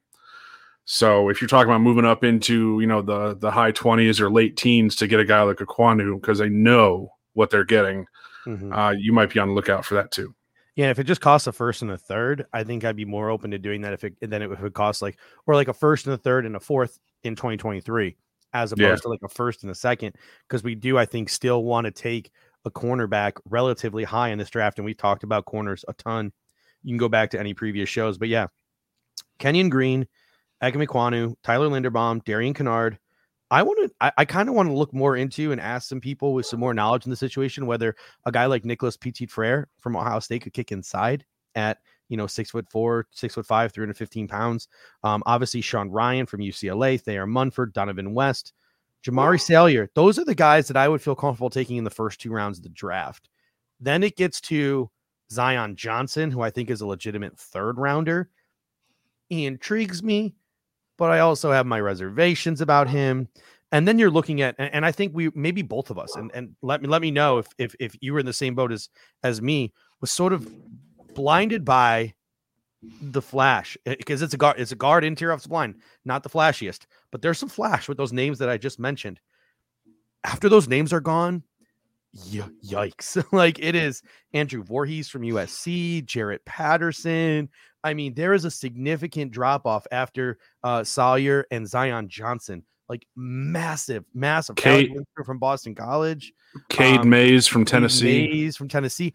[0.85, 4.31] So if you're talking about moving up into, you know, the the high 20s or
[4.31, 8.07] late teens to get a guy like Ekwonu because they know what they're getting,
[8.47, 8.73] mm-hmm.
[8.73, 10.35] uh, you might be on the lookout for that too.
[10.77, 13.31] Yeah, if it just costs a first and a third, I think I'd be more
[13.31, 16.07] open to doing that if it then it would cost like or like a first
[16.07, 18.17] and a third and a fourth in 2023
[18.53, 18.97] as opposed yeah.
[18.97, 20.15] to like a first and a second
[20.49, 22.31] because we do I think still want to take
[22.65, 26.33] a cornerback relatively high in this draft and we've talked about corners a ton.
[26.83, 28.47] You can go back to any previous shows, but yeah,
[29.39, 30.07] Kenyon Green,
[30.63, 32.99] Ikem Tyler Linderbaum, Darian Kinnard.
[33.51, 36.01] I want to, I, I kind of want to look more into and ask some
[36.01, 39.69] people with some more knowledge in the situation whether a guy like Nicholas Petit Frere
[39.79, 41.79] from Ohio State could kick inside at
[42.09, 44.69] you know, six foot four, six foot five, 315 pounds.
[45.03, 48.53] Um, obviously, Sean Rhyan from UCLA, Thayer Munford, Dohnovan West,
[49.05, 49.89] Jamaree Salyer.
[49.95, 52.59] Those are the guys that I would feel comfortable taking in the first two rounds
[52.59, 53.29] of the draft.
[53.81, 54.91] Then it gets to
[55.31, 58.31] Zion Johnson, who I think is a legitimate third rounder.
[59.29, 60.35] He intrigues me,
[60.99, 63.29] but I also have my reservations about him.
[63.73, 66.31] And then you're looking at, and, and I think we maybe both of us, and,
[66.33, 68.71] and let me let me know if if if you were in the same boat
[68.71, 68.89] as
[69.25, 70.49] as me, was sort of
[71.17, 72.15] blinded by
[73.01, 75.75] the flash because eh, it's a guard it's a guard interior offensive line
[76.05, 79.19] not the flashiest but there's some flash with those names that i just mentioned.
[80.25, 81.43] After those names are gone
[82.33, 83.25] y- yikes.
[83.33, 84.03] Like it is
[84.33, 87.49] andrew Voorhees from usc jarrett patterson.
[87.83, 92.65] I mean there is a significant drop off after uh salyer and zion johnson.
[92.89, 94.57] Like massive massive.
[94.57, 94.93] Kate,
[95.25, 96.33] from boston college
[96.69, 98.29] Cade um, Mays from Tennessee.
[98.29, 99.13] Mays from Tennessee.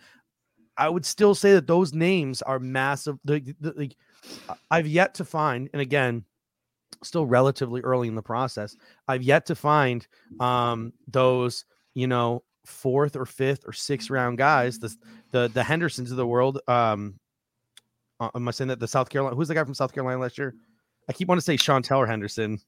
[0.77, 3.17] I would still say that those names are massive.
[3.25, 3.91] Like, the,
[4.69, 6.25] I've yet to find, and again,
[7.03, 8.75] still relatively early in the process.
[9.07, 10.07] I've yet to find
[10.39, 14.95] um, those, you know, fourth or fifth or sixth round guys, the
[15.31, 16.59] the the Hendersons of the world.
[16.67, 17.19] Um,
[18.19, 19.35] uh, am I saying that the South Carolina?
[19.35, 20.53] Who's the guy from South Carolina last year?
[21.09, 22.59] I keep wanting to say Seantrel Henderson.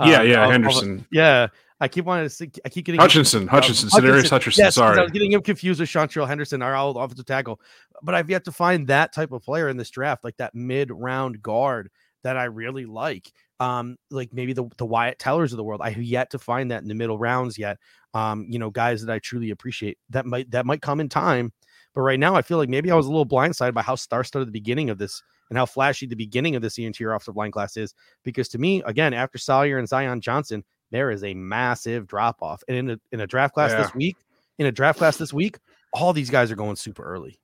[0.00, 1.06] Yeah, uh, yeah, Henderson.
[1.10, 1.48] yeah,
[1.80, 4.64] I keep wanting to see, I keep getting Hutchinson, Hutchinson, Hutchinson, Hutchinson.
[4.64, 7.60] Yes, sorry, I was getting him confused with Seantrel Henderson, our old offensive tackle.
[8.02, 11.40] But I've yet to find that type of player in this draft, like that mid-round
[11.40, 11.90] guard
[12.24, 13.32] that I really like.
[13.60, 15.80] Um, like maybe the the Wyatt Tellers of the world.
[15.82, 17.78] I have yet to find that in the middle rounds yet.
[18.14, 19.98] Um, you know, guys that I truly appreciate.
[20.10, 21.52] That might that might come in time.
[21.94, 24.46] But right now, I feel like maybe I was a little blindsided by how star-studded
[24.46, 27.76] the beginning of this and how flashy the beginning of this interior offensive line class
[27.76, 27.94] is.
[28.22, 32.62] Because to me, again, after Salyer and Zion Johnson, there is a massive drop off.
[32.68, 33.82] And in a, in a draft class yeah.
[33.82, 34.16] this week,
[34.58, 35.58] in a draft class this week,
[35.92, 37.38] all these guys are going super early.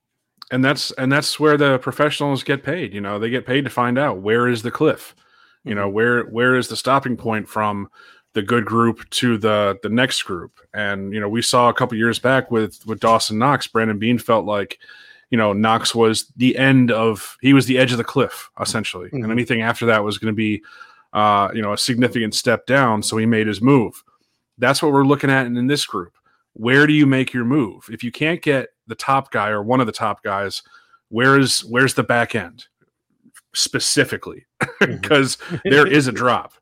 [0.51, 2.93] and that's and that's where the professionals get paid.
[2.93, 5.15] You know, they get paid to find out where is the cliff.
[5.63, 7.89] You know, where where is the stopping point from
[8.33, 10.59] the good group to the the next group.
[10.73, 14.19] And you know, we saw a couple years back with with Dawson Knox, Brandon Beane
[14.19, 14.77] felt like
[15.31, 19.09] you know Knox was the end of he was the edge of the cliff essentially,
[19.09, 19.23] Mhm.
[19.23, 20.61] and anything after that was going to be
[21.15, 23.01] uh, you know a significant step down.
[23.01, 24.03] So he made his move.
[24.57, 26.13] That's what we're looking at in, in this group.
[26.53, 27.89] Where do you make your move?
[27.91, 30.61] If you can't get the top guy or one of the top guys,
[31.09, 32.65] where is where's the back end
[33.55, 34.45] specifically?
[34.79, 36.53] Because there is a drop.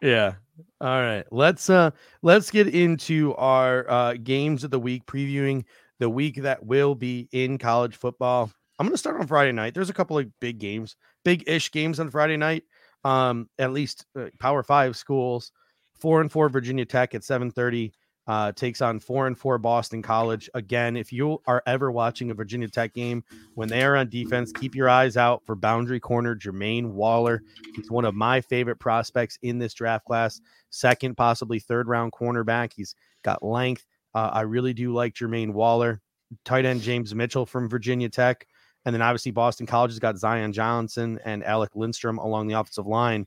[0.00, 0.34] Yeah.
[0.80, 1.24] All right.
[1.30, 1.90] Let's uh
[2.22, 5.64] let's get into our uh games of the week previewing
[5.98, 8.50] the week that will be in college football.
[8.78, 9.72] I'm going to start on Friday night.
[9.72, 12.64] There's a couple of big games, big-ish games on Friday night.
[13.06, 15.52] Um at least uh, Power 5 schools.
[16.00, 17.92] 4 and 4 Virginia Tech at 7:30
[18.26, 20.50] uh takes on 4 and 4 Boston College.
[20.54, 23.22] Again, if you are ever watching a Virginia Tech game
[23.54, 27.42] when they are on defense, keep your eyes out for boundary corner Jermaine Waller.
[27.76, 30.40] He's one of my favorite prospects in this draft class.
[30.70, 32.72] Second, possibly third round cornerback.
[32.74, 33.86] He's got length.
[34.14, 36.00] Uh, I really do like Jermaine Waller.
[36.44, 38.46] Tight end James Mitchell from Virginia Tech.
[38.86, 42.86] And then obviously Boston College has got Zion Johnson and Alec Lindstrom along the offensive
[42.86, 43.26] line.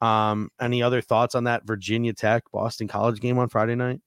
[0.00, 4.00] Um, any other thoughts on that Virginia Tech Boston College game on Friday night?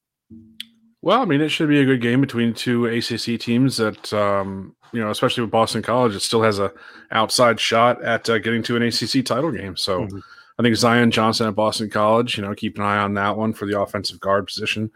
[1.02, 4.76] Well, I mean, it should be a good game between two ACC teams that, um,
[4.94, 6.72] you know, especially with Boston College, it still has a
[7.12, 9.76] outside shot at uh, getting to an ACC title game.
[9.76, 10.22] So Mhm.
[10.58, 13.54] I think Zion Johnson at Boston College, you know, keep an eye on that one
[13.54, 14.90] for the offensive guard position.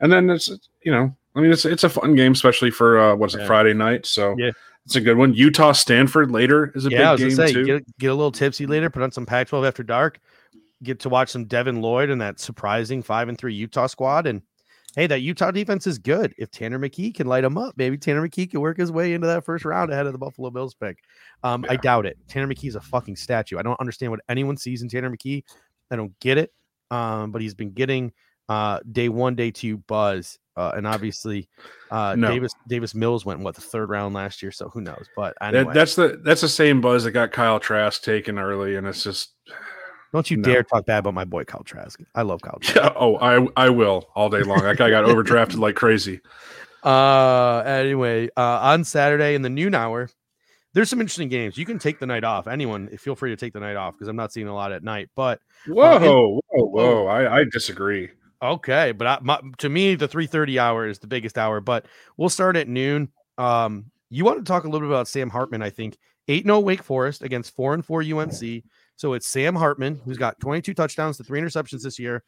[0.00, 0.50] And then it's,
[0.82, 3.72] you know, I mean, it's it's a fun game, especially for uh, what's it Friday
[3.72, 4.04] night.
[4.04, 4.50] So Yeah.
[4.86, 5.34] It's a good one.
[5.34, 7.64] Utah Stanford later is a yeah, big game say too.
[7.66, 10.20] get, get a little tipsy later, put on some Pac-12 after dark,
[10.84, 14.28] get to watch some Devin Lloyd and that surprising five and three Utah squad.
[14.28, 14.42] And
[14.94, 16.32] hey, that Utah defense is good.
[16.38, 19.26] If Tanner McKee can light them up, maybe Tanner McKee can work his way into
[19.26, 20.98] that first round ahead of the Buffalo Bills pick.
[21.42, 22.16] Um, I doubt it.
[22.28, 23.58] Tanner McKee is a fucking statue.
[23.58, 25.42] I don't understand what anyone sees in Tanner McKee.
[25.90, 26.52] I don't get it.
[26.92, 28.12] Um, but he's been getting
[28.48, 30.38] uh day one, day two buzz.
[30.56, 31.48] Uh, and obviously,
[31.90, 32.28] uh, No.
[32.30, 35.06] Davis Davis Mills went what the third round last year, so who knows?
[35.14, 38.86] But That- that's the that's the same buzz that got Kyle Trask taken early, and
[38.86, 39.34] it's just
[40.12, 40.44] Don't you No.
[40.44, 42.00] dare talk bad about my boy Kyle Trask.
[42.14, 42.92] I love Kyle Trask.
[42.96, 44.62] oh, I I will all day long.
[44.62, 46.20] That guy got overdrafted like crazy.
[46.84, 50.08] uh anyway, uh on Saturday in the noon hour,
[50.72, 51.58] there's some interesting games.
[51.58, 52.46] You can take the night off.
[52.46, 54.82] Anyone, feel free to take the night off because I'm not seeing a lot at
[54.82, 55.10] night.
[55.16, 57.06] But Whoa, in- whoa, whoa!
[57.08, 58.10] I, I disagree.
[58.42, 61.60] Okay, but I, my, to me, the 3:30 hour is the biggest hour.
[61.60, 63.10] But we'll start at noon.
[63.38, 65.62] Um, you want to talk a little bit about Sam Hartman?
[65.62, 65.96] I think
[66.28, 68.64] eight 0 Wake Forest against four and four UNC.
[68.96, 72.24] So it's Sam Hartman who's got 22 touchdowns to three interceptions this year,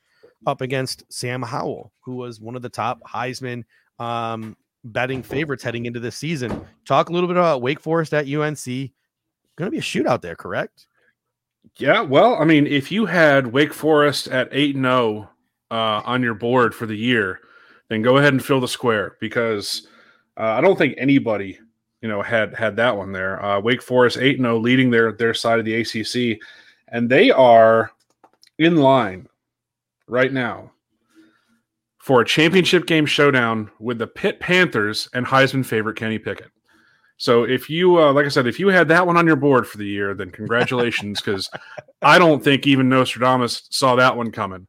[0.47, 3.65] up against Sam Howell, who was one of the top Heisman
[3.99, 6.67] um, betting favorites heading into this season.
[6.87, 8.65] Talk a little bit about Wake Forest at UNC.
[8.65, 10.87] Going to be a shootout there, correct?
[11.77, 15.31] Yeah, well, I mean, if you had Wake Forest at eight and zero
[15.71, 17.41] uh, on your board for the year,
[17.89, 19.87] then go ahead and fill the square because
[20.39, 21.59] uh, I don't think anybody,
[22.01, 23.43] you know, had had that one there.
[23.45, 26.41] Uh, Wake Forest eight and zero, leading their their side of the ACC,
[26.89, 27.93] and they are
[28.59, 29.29] in line
[30.07, 30.73] right now
[31.99, 36.51] for a championship game showdown with the Pitt Panthers and Heisman favorite Kenny Pickett.
[37.19, 39.67] So if you, uh, like I said, if you had that one on your board
[39.67, 41.51] for the year, then congratulations, because
[42.03, 44.69] I don't think even Nostradamus saw that one coming.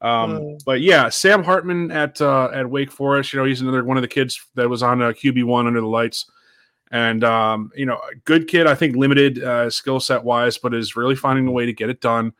[0.00, 3.96] Um, but yeah, Sam Hartman at uh, at Wake Forest, you know, he's another one
[3.96, 6.26] of the kids that was on uh, QB one under the lights,
[6.90, 8.66] and um, you know, a good kid.
[8.66, 11.90] I think limited uh, skill set wise, but is really finding a way to get
[11.90, 12.32] it done.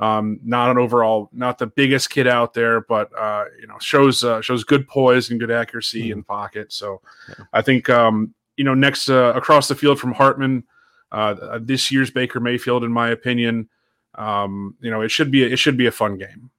[0.00, 4.22] Um, not an overall, not the biggest kid out there, but uh, you know, shows
[4.22, 6.72] uh, shows good poise and good accuracy in pocket.
[6.72, 7.44] So, Yeah.
[7.52, 10.64] I think um, you know, next uh, across the field from Hartman,
[11.10, 13.68] uh, this year's Baker Mayfield, in my opinion,
[14.14, 16.50] um, you know, it should be a, it should be a fun game.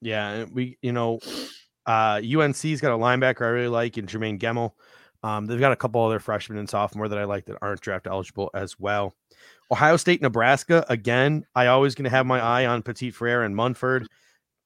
[0.00, 1.20] Yeah, we you know,
[1.86, 4.72] uh UNC's got a linebacker I really like in Jeremiah Gemmel.
[5.22, 8.06] Um, they've got a couple other freshmen and sophomore that I like that aren't draft
[8.06, 9.14] eligible as well.
[9.70, 10.84] Ohio State, Nebraska.
[10.88, 14.06] Again, I always going to have my eye on Petit Frere and Munford.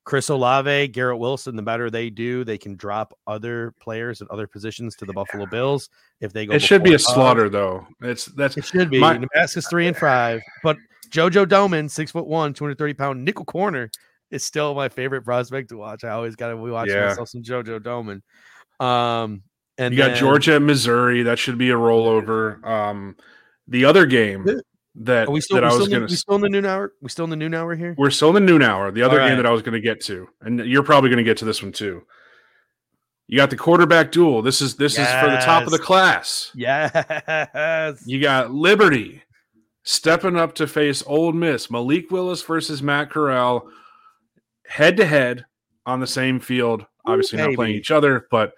[0.05, 1.55] Chris Olave, Garrett Wilson.
[1.57, 5.47] The better they do, they can drop other players at other positions to the Buffalo
[5.47, 5.89] Bills
[6.21, 6.55] if they go.
[6.55, 7.87] It should be a slaughter, though.
[8.01, 8.99] It's that's It should be.
[8.99, 10.77] My- Nebraska's three and five, but
[11.11, 13.91] JoJo Domann, six foot one, 230 pound nickel corner,
[14.33, 16.03] is still my favorite prospect to watch.
[16.03, 17.09] I always got to watch Yeah.
[17.09, 18.23] myself some JoJo Domann.
[18.85, 19.43] Um,
[19.79, 21.23] and you got then- Georgia, and Missouri.
[21.23, 22.65] That should be a rollover.
[22.67, 23.17] Um,
[23.69, 24.45] the other game
[24.97, 26.93] that we still, that we I was going we to still in the noon hour?
[27.01, 27.95] We still in the noon hour here?
[27.97, 28.91] we're still in the noon hour.
[28.91, 31.19] The other All game that I was going to get to, and you're probably going
[31.19, 32.03] to get to this one too.
[33.29, 34.43] You got the quarterback duel.
[34.43, 36.51] This is this is for the top of the class.
[36.55, 38.03] Yes.
[38.07, 39.23] You got Liberty
[39.85, 41.71] stepping up to face Ole Miss.
[41.71, 43.69] Malik Willis versus Matt Corral,
[44.67, 45.45] head to head
[45.87, 46.87] on the same field.
[47.05, 48.53] Obviously not playing each other, but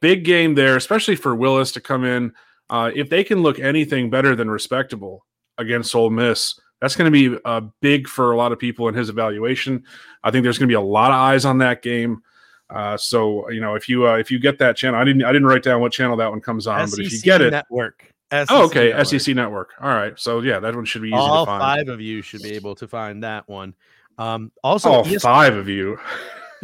[0.00, 2.32] big game there, especially for Willis to come in.
[2.68, 5.24] Uh, if they can look anything better than respectable
[5.58, 8.94] against Ole Miss, that's going to be uh, big for a lot of people in
[8.94, 9.84] his evaluation.
[10.22, 12.22] I think there's going to be a lot of eyes on that game.
[12.68, 15.32] Uh, so you know, if you uh, if you get that channel, I didn't I
[15.32, 18.12] didn't write down what channel that one comes on, but if you get it, network.
[18.32, 19.06] oh okay, network.
[19.06, 19.74] SEC Network.
[19.80, 21.60] All right, so yeah, that one should be easy All to find.
[21.60, 23.74] five of you should be able to find that one.
[24.18, 25.98] Um, also, All ES- five of you.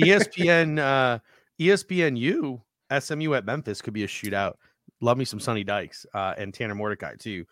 [0.01, 1.19] ESPN, uh,
[1.61, 2.61] ESPNU,
[2.99, 4.55] SMU at Memphis could be a shootout.
[5.01, 7.45] Love me some Sonny Dykes uh, and Tanner Mordecai too.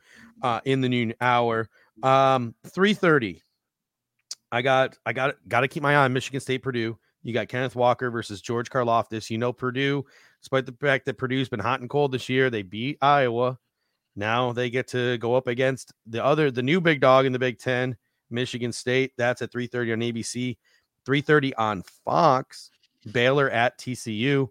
[0.43, 1.69] Uh, in the noon hour,
[2.03, 3.43] um, three thirty.
[4.53, 6.99] I got, I got, got to keep my eye on Michigan State, Purdue.
[7.23, 9.31] You got Kenneth Walker versus George Karlaftis.
[9.31, 10.05] You know Purdue,
[10.41, 13.59] despite the fact that Purdue's been hot and cold this year, they beat Iowa.
[14.17, 17.39] Now they get to go up against the other, the new big dog in the
[17.39, 17.97] Big Ten,
[18.31, 19.13] Michigan State.
[19.17, 20.59] That's at 3:30 on ABC,
[21.05, 22.71] 3:30 on Fox.
[23.13, 24.49] Baylor at TCU.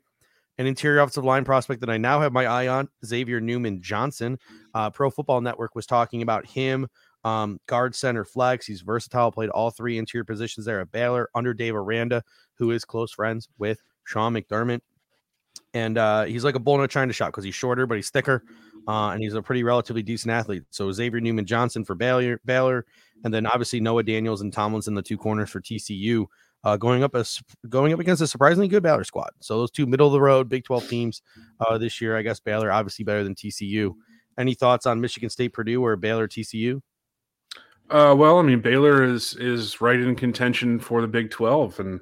[0.57, 4.37] An interior offensive line prospect that I now have my eye on, Xavier Newman Johnson.
[4.73, 6.87] Uh, Pro Football Network was talking about him.
[7.23, 8.65] Um, guard center flex.
[8.65, 12.23] He's versatile, played all three interior positions there at Baylor under Dave Aranda,
[12.55, 14.81] who is close friends with Sean McDermott.
[15.73, 18.09] And uh, he's like a bull in a china shop because he's shorter, but he's
[18.09, 18.43] thicker.
[18.87, 20.63] Uh, and he's a pretty relatively decent athlete.
[20.69, 22.85] So Xavier Newman Johnson for Baylor, Baylor,
[23.23, 26.25] and then obviously Noah Daniels and Tomlinson, the two corners for TCU,
[26.63, 29.29] uh, going up as going up against a surprisingly good Baylor squad.
[29.39, 31.21] So those two middle of the road Big 12 teams
[31.59, 33.93] uh, this year, I guess Baylor obviously better than TCU.
[34.37, 36.81] Any thoughts on Michigan State, Purdue, or Baylor TCU?
[37.89, 41.99] Uh, well, I mean, Baylor is is right in contention for the Big Twelve, and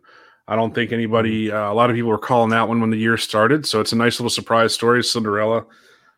[0.47, 2.97] I don't think anybody, uh, a lot of people were calling that one when the
[2.97, 3.65] year started.
[3.65, 5.65] So it's a nice little surprise story, Cinderella,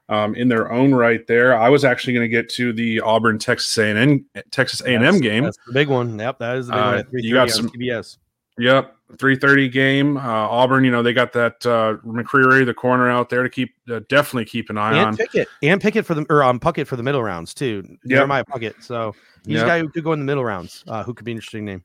[0.10, 1.26] um, in their own right.
[1.28, 4.94] There, I was actually going to get to the Auburn Texas A and Texas A
[4.96, 5.44] and M game.
[5.46, 6.20] That's the big one.
[6.20, 7.24] Yep, that is the big Uh, one.
[7.24, 8.18] You got some- CBS.
[8.58, 10.18] Yep, three thirty game.
[10.18, 13.74] Uh, Auburn, you know, they got that uh, McCreary, the corner out there to keep
[13.90, 14.96] uh, definitely keep an eye on.
[14.98, 15.16] and on.
[15.18, 17.86] Pickett and Pickett for the or um Puckett for the middle rounds too.
[18.06, 18.84] Jeremiah Puckett.
[18.84, 19.64] So he's Yep.
[19.64, 20.84] a guy who could go in the middle rounds.
[20.90, 21.84] Uh, who could be an interesting name.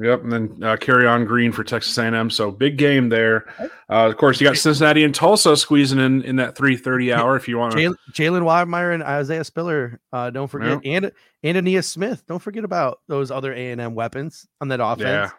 [0.00, 2.30] Yep, and then uh, Kenyon Green for Texas A&M.
[2.30, 3.52] So big game there.
[3.58, 7.36] Uh, of course, you got Cincinnati and Tulsa squeezing in in that three thirty hour.
[7.36, 10.00] If you want to, Jalen Wydermyer and Isaiah Spiller.
[10.10, 12.24] Uh, don't forget and and Ainias Smith.
[12.26, 15.32] Don't forget about those other A and M weapons on that offense.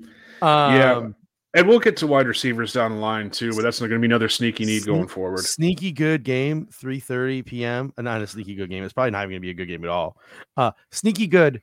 [0.00, 0.06] Yeah.
[0.40, 1.16] Um,
[1.54, 3.52] and we'll get to wide receivers down the line too.
[3.54, 5.40] But that's going to be another sneaky need going forward.
[5.40, 7.92] Sneaky good game, 3:30 p.m.
[7.98, 8.84] Uh, Not a sneaky good game.
[8.84, 10.16] It's probably not even gonna be a good game at all.
[10.56, 11.60] Uh sneaky good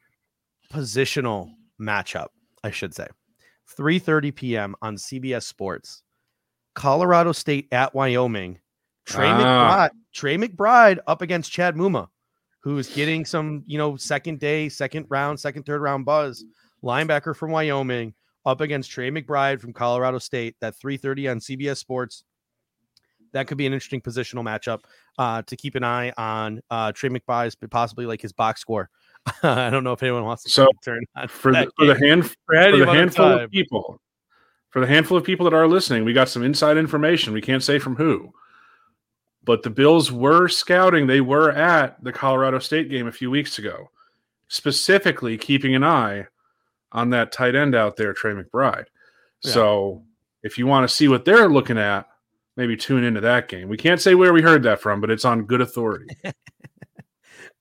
[0.73, 2.27] positional matchup,
[2.63, 3.07] I should say.
[3.77, 4.75] 3:30 p.m.
[4.81, 6.03] on CBS Sports.
[6.73, 8.59] Colorado State at Wyoming.
[9.05, 9.89] Trey Ah.
[9.89, 12.07] McBride, Trey McBride up against Chad Muma,
[12.59, 16.43] who's getting some, you know, second day, second round, second, third round buzz.
[16.83, 18.13] Linebacker from Wyoming
[18.45, 20.55] up against Trey McBride from Colorado State.
[20.61, 22.23] That 3:30 on CBS Sports.
[23.33, 24.81] That could be an interesting positional matchup
[25.17, 26.61] uh, to keep an eye on.
[26.69, 28.89] Uh, Trey McBride's possibly like his box score.
[29.43, 32.25] I don't know if anyone wants to So, turn on For the, for the hand
[32.29, 33.39] for for the handful time.
[33.39, 33.99] of people,
[34.69, 37.33] for the handful of people that are listening, we got some inside information.
[37.33, 38.33] We can't say from who,
[39.43, 41.07] but the Bills were scouting.
[41.07, 43.89] They were at the Colorado State game a few weeks ago,
[44.47, 46.27] specifically keeping an eye
[46.91, 48.85] on that tight end out there, Trey McBride.
[49.43, 49.51] Yeah.
[49.51, 50.03] So
[50.43, 52.07] if you want to see what they're looking at,
[52.55, 53.69] maybe tune into that game.
[53.69, 56.15] We can't say where we heard that from, but it's on good authority.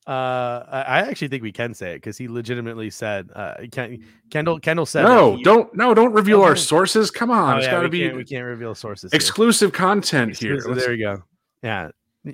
[0.07, 4.61] Uh, I actually think we can say it because he legitimately said, uh, Ken, Kendall
[4.61, 7.11] Kendall said, no, he- don't no, don't reveal our sources.
[7.11, 9.11] Come on, Oh, it's yeah, got to we be can't, we can't reveal sources.
[9.11, 9.17] here.
[9.17, 10.55] exclusive content here.
[10.55, 11.23] Exclusive, Let's- There you go.
[11.65, 11.91] Yeah,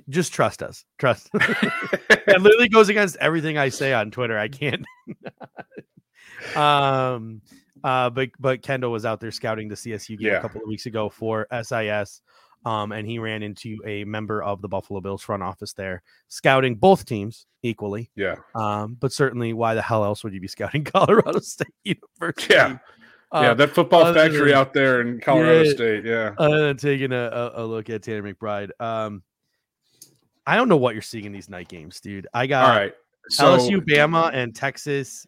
[0.09, 0.85] just trust us.
[0.99, 1.29] Trust.
[1.33, 4.37] it literally goes against everything I say on Twitter.
[4.37, 4.85] I can't.
[6.55, 7.41] um,
[7.83, 10.37] uh, but but Kendall was out there scouting the CSU game Yeah.
[10.37, 12.21] a couple of weeks ago for SIS.
[12.65, 16.75] Um, and he ran into a member of the Buffalo Bills front office there, scouting
[16.75, 18.09] both teams equally.
[18.15, 18.35] yeah.
[18.55, 22.53] Um, but certainly, why the hell else would you be scouting Colorado State University?
[22.53, 22.77] Yeah.
[23.33, 25.73] yeah, Uh, that football factory than- out there in Colorado Yeah.
[25.73, 26.05] State.
[26.05, 26.35] Yeah.
[26.37, 28.69] other than taking a, a, a look at Tanner McBride.
[28.79, 29.23] Um,
[30.45, 32.27] I don't know what you're seeing in these night games, dude.
[32.33, 32.93] I got All right.
[33.29, 35.25] So LSU, Bama, and Texas.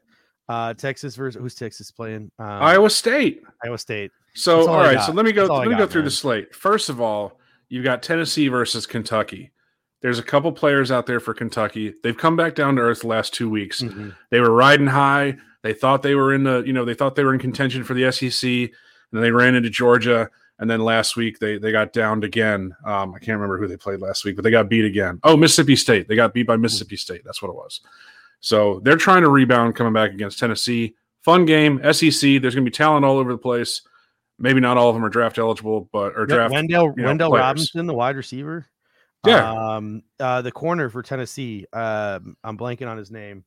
[0.47, 2.29] Uh, Texas versus who's Texas playing?
[2.37, 3.41] Um, Iowa State.
[3.63, 4.11] Iowa State.
[4.35, 4.95] So all all right.
[4.95, 5.07] got.
[5.07, 5.45] So let me go.
[5.45, 6.05] Let me go through man.
[6.05, 6.53] the slate.
[6.53, 9.51] First of all, you've got Tennessee versus Kentucky.
[10.01, 11.95] There's a couple players out there for Kentucky.
[12.03, 13.81] They've come back down to earth the last two weeks.
[13.81, 14.15] Mhm.
[14.29, 15.37] They were riding high.
[15.63, 17.95] They thought they were in the, you know, they thought they were in contention for
[17.95, 18.69] the SEC, and
[19.11, 20.29] then they ran into Georgia.
[20.59, 22.75] And then last week they they got downed again.
[22.85, 25.19] Um, I can't remember who they played last week, but they got beat again.
[25.23, 26.07] Oh, Mississippi State.
[26.07, 27.23] They got beat by Mississippi State.
[27.25, 27.81] That's what it was.
[28.41, 30.95] So they're trying to rebound coming back against Tennessee.
[31.23, 32.37] Fun game, SEC.
[32.39, 33.81] There's going to be talent all over the place.
[34.37, 36.53] Maybe not all of them are draft eligible, but or draft.
[36.53, 37.41] Wan'Dale you know, Wan'Dale players.
[37.41, 38.65] Robinson, the wide receiver.
[39.25, 39.51] Yeah.
[39.51, 41.65] Um, uh, the corner for Tennessee.
[41.73, 43.43] Um, I'm blanking on his name.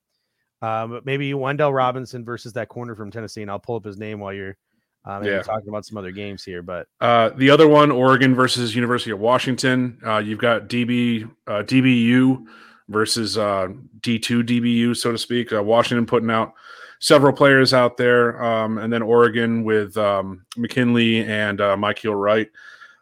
[0.61, 3.97] Um, but maybe Wan'Dale Robinson versus that corner from Tennessee, and I'll pull up his
[3.99, 4.57] name while you're
[5.05, 5.41] um, Yeah.
[5.43, 6.62] talking about some other games here.
[6.62, 9.99] But Uh, the other one, Oregon versus University of Washington.
[10.05, 12.45] Uh, you've got DB uh, DBU
[12.89, 13.68] versus uh,
[14.01, 15.53] D2 DBU, so to speak.
[15.53, 16.55] Uh, Washington putting out
[17.01, 22.49] several players out there, um, and then Oregon with um, McKinley and uh, Mykael Wright.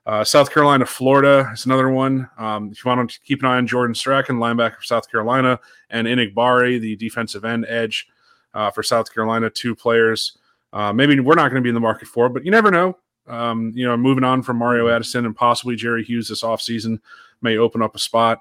[0.06, 2.28] Uh, South Carolina, Florida is another one.
[2.38, 5.58] Um, if you want to keep an eye on Jordan Strachan, linebacker South Carolina,
[5.90, 8.06] and Enagbare, the defensive end edge
[8.54, 10.38] uh, for South Carolina, two players.
[10.72, 12.96] Uh, maybe we're not going to be in the market for, but you never know.
[13.26, 17.00] Um, you know, moving on from Mario Addison and possibly Jerry Hughes this offseason
[17.42, 18.40] may open up a spot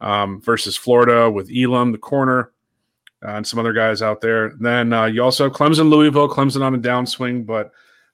[0.00, 2.52] um, versus Florida with Elam, the corner,
[3.22, 4.52] and some other guys out there.
[4.60, 7.72] Then uh, you also have Clemson, Louisville, Clemson on a downswing, but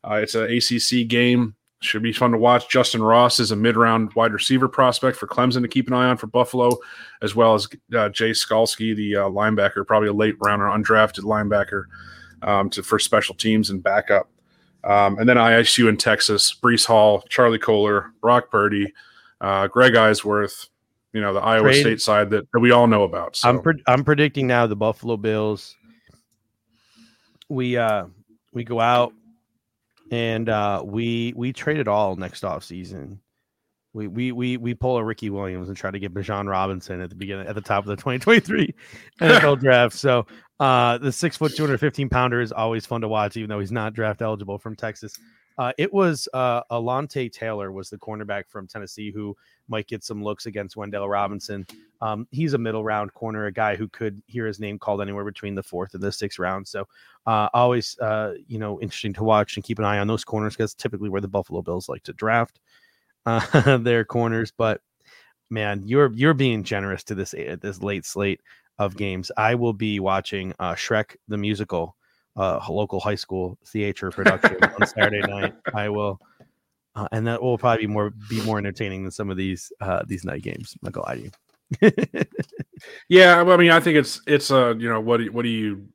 [0.09, 1.55] uh, it's an ACC game.
[1.81, 2.69] Should be fun to watch.
[2.69, 6.17] Justin Ross is a mid-round wide receiver prospect for Clemson to keep an eye on
[6.17, 6.79] for Buffalo,
[7.23, 11.87] as well as uh, Jay Skalski, the uh, linebacker, probably a late rounder, undrafted linebacker
[12.43, 14.31] um, to for special teams and backup.
[14.85, 18.93] Um, and then ISU in Texas, Breece Hall, Charlie Kolar, Brock Purdy,
[19.41, 20.69] uh, Greg Eisworth,
[21.13, 23.37] you know, the Iowa Trade- State side that, that we all know about.
[23.37, 25.77] So I'm pre- I'm predicting now the Buffalo Bills.
[27.49, 28.07] We uh
[28.53, 29.13] we go out
[30.11, 33.21] and uh we we trade it all next off season.
[33.93, 37.11] We we we we pull a Ricky Williams and try to get Bijan Robinson at
[37.11, 38.75] the beginning at the top of the 2023
[39.21, 39.95] NFL draft.
[39.95, 40.27] So
[40.61, 43.93] uh the six foot 215 pounder is always fun to watch, even though he's not
[43.93, 45.15] draft eligible from Texas.
[45.59, 49.37] Uh, it was uh, Alontae Taylor was the cornerback from Tennessee who
[49.69, 51.67] might get some looks against Wan'Dale Robinson.
[52.01, 55.25] Um, he's a middle round corner, a guy who could hear his name called anywhere
[55.25, 56.67] between the fourth and the sixth round.
[56.67, 56.87] So
[57.27, 60.57] uh, always, uh, you know, interesting to watch and keep an eye on those corners
[60.57, 62.61] because typically where the Buffalo Bills like to draft
[63.27, 64.53] uh, their corners.
[64.57, 64.81] But
[65.51, 68.41] man, you're you're being generous to this uh, this late slate
[68.79, 69.31] of games.
[69.37, 71.97] I will be watching uh, Shrek the musical,
[72.37, 75.55] uh, local high school theater production on Saturday night.
[75.75, 76.21] I will.
[76.95, 80.03] Uh, and that will probably be more be more entertaining than some of these uh,
[80.07, 80.75] these night games.
[80.75, 81.31] I'm not gonna lie
[81.81, 82.03] to you.
[83.09, 85.87] yeah, I mean, I think it's it's uh, you know, what do what do you,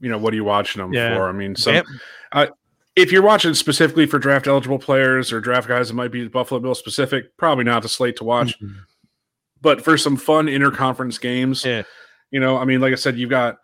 [0.00, 1.16] you know, what are you watching them Yeah.
[1.16, 1.28] for?
[1.28, 1.82] I mean, some
[2.32, 2.48] Bam-
[2.96, 6.60] if you're watching specifically for draft eligible players or draft guys that might be Buffalo
[6.60, 8.58] Bill specific, probably not the slate to watch.
[9.62, 11.82] But for some fun interconference games, Yeah.
[12.30, 13.58] you know, I mean, like I said, you've got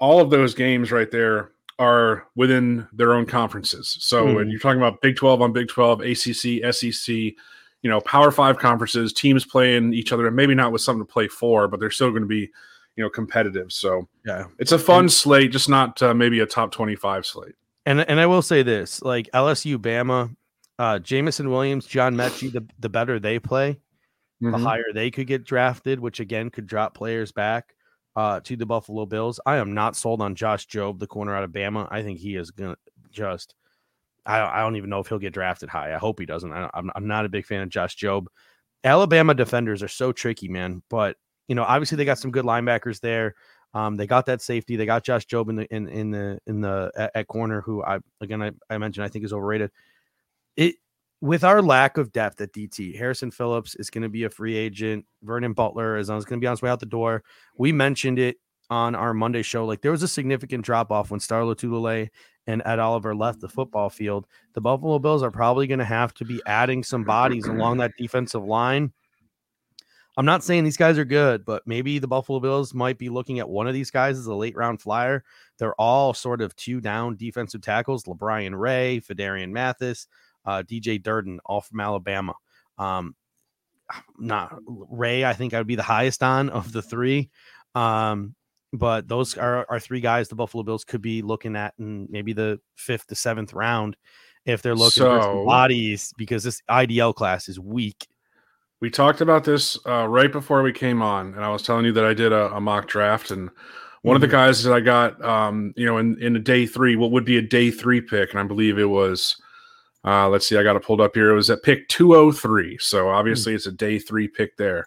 [0.00, 3.96] all of those games right there are within their own conferences.
[4.00, 4.50] So when Mhm.
[4.50, 7.36] you're talking about Big 12 on Big 12, ACC, SEC,
[7.82, 11.12] you know, Power Five conferences, teams playing each other, and maybe not with something to
[11.12, 12.50] play for, but they're still going to be,
[12.96, 13.72] you know, competitive.
[13.72, 14.46] So Yeah.
[14.58, 17.54] it's a fun slate, just not uh, maybe a top 25 slate.
[17.86, 20.34] And and I will say this: like LSU, Bama,
[20.80, 23.78] uh, Jameson Williams, John Metchie, the the better they play,
[24.40, 24.62] the Mhm.
[24.64, 27.74] higher they could get drafted, which again could drop players back
[28.18, 29.38] uh, to the Buffalo Bills.
[29.46, 31.86] I am not sold on Josh Jobe, the corner out of Bama.
[31.88, 32.76] I think he is gonna
[33.12, 33.54] just.
[34.26, 35.94] I, I don't even know if he'll get drafted high.
[35.94, 36.52] I hope he doesn't.
[36.52, 38.26] I, I'm I'm not a big fan of Josh Jobe.
[38.82, 40.82] Alabama defenders are so tricky, man.
[40.90, 41.16] But
[41.46, 43.36] you know, obviously they got some good linebackers there.
[43.72, 44.74] Um, they got that safety.
[44.74, 47.84] They got Josh Jobe in the in in the in the at, at corner, who
[47.84, 49.70] I again I, I mentioned I think is overrated.
[50.56, 50.74] It
[51.20, 54.56] with our lack of depth at DT, Harrison Phillips is going to be a free
[54.56, 55.04] agent.
[55.22, 57.24] Vernon Butler is going to be on his way out the door.
[57.56, 58.36] We mentioned it
[58.70, 59.64] on our Monday show.
[59.64, 62.08] Like there was a significant drop off when Star Lotulelei
[62.46, 64.26] and Ed Oliver left the football field.
[64.54, 67.92] The Buffalo Bills are probably going to have to be adding some bodies along that
[67.98, 68.92] defensive line.
[70.16, 73.38] I'm not saying these guys are good, but maybe the Buffalo Bills might be looking
[73.38, 75.22] at one of these guys as a late round flyer.
[75.58, 80.08] They're all sort of two down defensive tackles: LaBryan Ray, Phidarian Mathis,
[80.48, 82.34] uh, DJ Durden, all from Alabama.
[82.78, 83.14] Um,
[84.18, 87.30] not Ray, I think I would be the highest on of the three.
[87.74, 88.34] Um,
[88.72, 92.32] but those are, are three guys the Buffalo Bills could be looking at in maybe
[92.32, 93.96] the fifth to seventh round
[94.44, 98.06] if they're looking for some bodies because this IDL class is weak.
[98.80, 101.92] We talked about this uh, right before we came on, and I was telling you
[101.92, 103.50] that I did a, a mock draft, and
[104.02, 104.32] one of the Mhm.
[104.32, 107.38] guys that I got, um, you know, in in a day three, what would be
[107.38, 109.36] a day three pick, and I believe it was,
[110.04, 111.30] uh, let's see, I got it pulled up here.
[111.30, 114.86] It was at pick two hundred three, so obviously it's a day three pick there.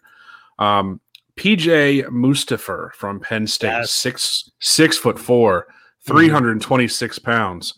[0.59, 0.99] Um,
[1.37, 3.91] PJ Mustipher from Penn State, Yes.
[3.91, 5.67] six six foot four,
[6.05, 7.73] three hundred and twenty six pounds.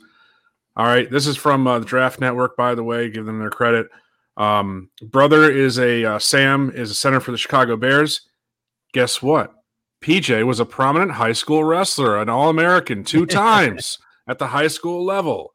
[0.75, 3.09] All right, this is from uh, the Draft Network, by the way.
[3.09, 3.88] Give them their credit.
[4.38, 8.21] Um, brother is a uh, Sam is a center for the Chicago Bears.
[8.93, 9.53] Guess what?
[10.01, 14.67] PJ was a prominent high school wrestler, an All American two times at the high
[14.67, 15.53] school level.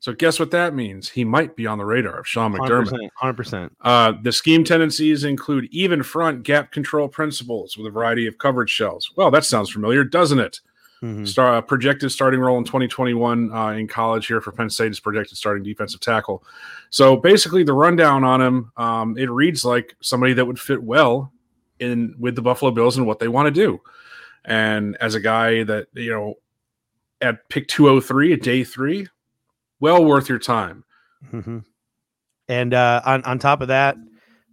[0.00, 1.08] So guess what that means?
[1.08, 3.08] He might be on the radar of Sean McDermott.
[3.20, 3.70] 100%.
[3.80, 8.70] Uh, the scheme tendencies include even front gap control principles with a variety of coverage
[8.70, 9.10] shells.
[9.16, 10.60] Well, that sounds familiar, doesn't it?
[11.02, 11.26] Mhm.
[11.26, 14.98] Star, uh, projected starting role in 2021 uh, in college here for Penn State is
[14.98, 16.42] projected starting defensive tackle.
[16.90, 21.32] So basically, the rundown on him, um, it reads like somebody that would fit well
[21.78, 23.80] in with the Buffalo Bills and what they want to do.
[24.44, 26.34] And as a guy that you know,
[27.20, 29.06] at pick 203 at day three,
[29.80, 30.84] well worth your time.
[31.32, 31.64] Mhm.
[32.48, 33.96] And uh, on on top of that,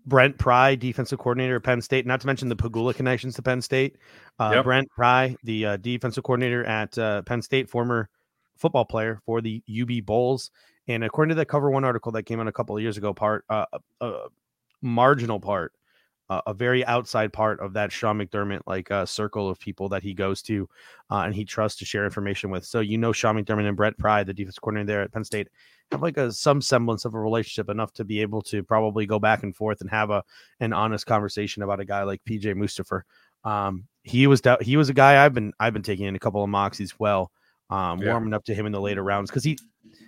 [0.06, 2.06] Brent Pry, defensive coordinator at Penn State.
[2.06, 3.98] Not to mention the Pegula connections to Penn State.
[4.40, 4.64] Uh, Yep.
[4.66, 8.10] Brent Pry, the uh, defensive coordinator at uh, Penn State, former
[8.58, 10.52] football player for the UB Bulls.
[10.88, 13.14] And according to the Cover One article that came out a couple of years ago,
[13.14, 13.66] part uh,
[14.02, 14.28] a, a
[14.82, 15.74] marginal part,
[16.30, 20.04] uh, a very outside part of that Sean McDermott like uh, circle of people that
[20.04, 20.68] he goes to
[21.12, 22.66] uh, and he trusts to share information with.
[22.66, 25.50] So you know Sean McDermott and Brent Pry, the defense coordinator there at Penn State,
[25.92, 29.20] have like a some semblance of a relationship enough to be able to probably go
[29.20, 30.24] back and forth and have a
[30.60, 33.02] an honest conversation about a guy like PJ Mustipher.
[33.44, 36.44] Um, he was he was a guy I've been I've been taking in a couple
[36.44, 37.32] of mocks as well,
[37.70, 38.12] um, Yeah.
[38.12, 39.60] warming up to him in the later rounds because he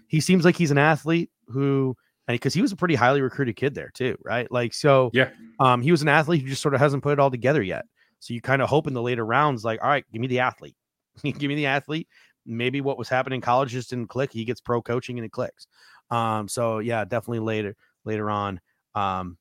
[0.08, 1.96] he seems like he's an athlete who
[2.28, 4.52] because he was a pretty highly recruited kid there too, right?
[4.52, 5.30] Like so, Yeah.
[5.60, 7.86] Um, he was an athlete who just sort of hasn't put it all together yet.
[8.20, 10.40] So you kind of hope in the later rounds, like, all right, give me the
[10.40, 10.76] athlete,
[11.24, 12.08] give me the athlete.
[12.46, 14.32] Maybe what was happening in college just didn't click.
[14.32, 15.68] He gets pro coaching and it clicks.
[16.10, 17.76] Um, so yeah, definitely later
[18.06, 18.60] later on,
[18.96, 19.38] um,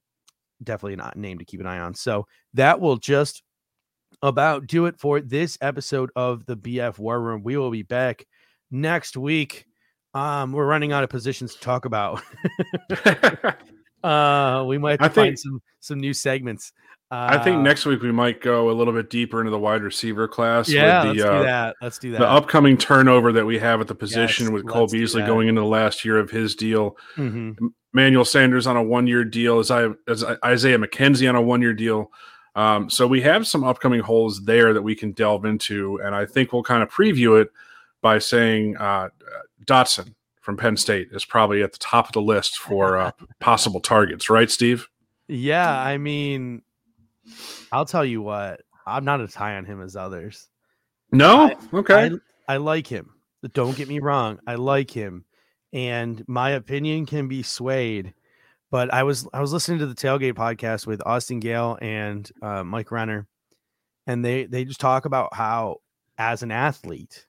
[0.62, 1.94] definitely not a name to keep an eye on.
[1.94, 3.42] So that will just
[4.22, 7.42] about do it for this episode of the BF War Room.
[7.42, 8.26] We will be back
[8.70, 9.66] next week.
[10.16, 12.22] Um, we're running out of positions to talk about.
[14.02, 16.72] uh, we might have to I find think- some some new segments.
[17.08, 19.82] Uh, I think next week we might go a little bit deeper into the wide
[19.82, 20.68] receiver class.
[20.68, 21.76] Yeah, with let's the, do uh, that.
[21.80, 22.18] Let's do that.
[22.18, 25.60] the upcoming turnover that we have at the position Yes, with Cole Beasley going into
[25.60, 26.96] the last year of his deal.
[27.16, 27.54] Mhm.
[27.92, 31.62] Manuel Sanders on a one year deal, as I as Isaiah McKenzie on a one
[31.62, 32.10] year deal.
[32.56, 36.26] Um, so we have some upcoming holes there that we can delve into, and I
[36.26, 37.50] think we'll kind of preview it
[38.02, 39.10] by saying uh,
[39.64, 43.80] Dotson from Penn State is probably at the top of the list for uh, possible
[43.80, 44.88] targets, right, Steve?
[45.28, 46.62] Yeah, I mean,
[47.72, 50.48] I'll tell you what, I'm not as high on him as others.
[51.12, 52.10] No, okay,
[52.48, 53.10] I, I like him.
[53.52, 54.38] Don't get me wrong.
[54.46, 55.24] I like him.
[55.72, 58.14] And my opinion can be swayed.
[58.70, 62.64] But I was I was listening to the tailgate podcast with Austin Gayle and uh,
[62.64, 63.28] Mike Renner,
[64.06, 65.76] and they they just talk about how
[66.18, 67.25] as an athlete,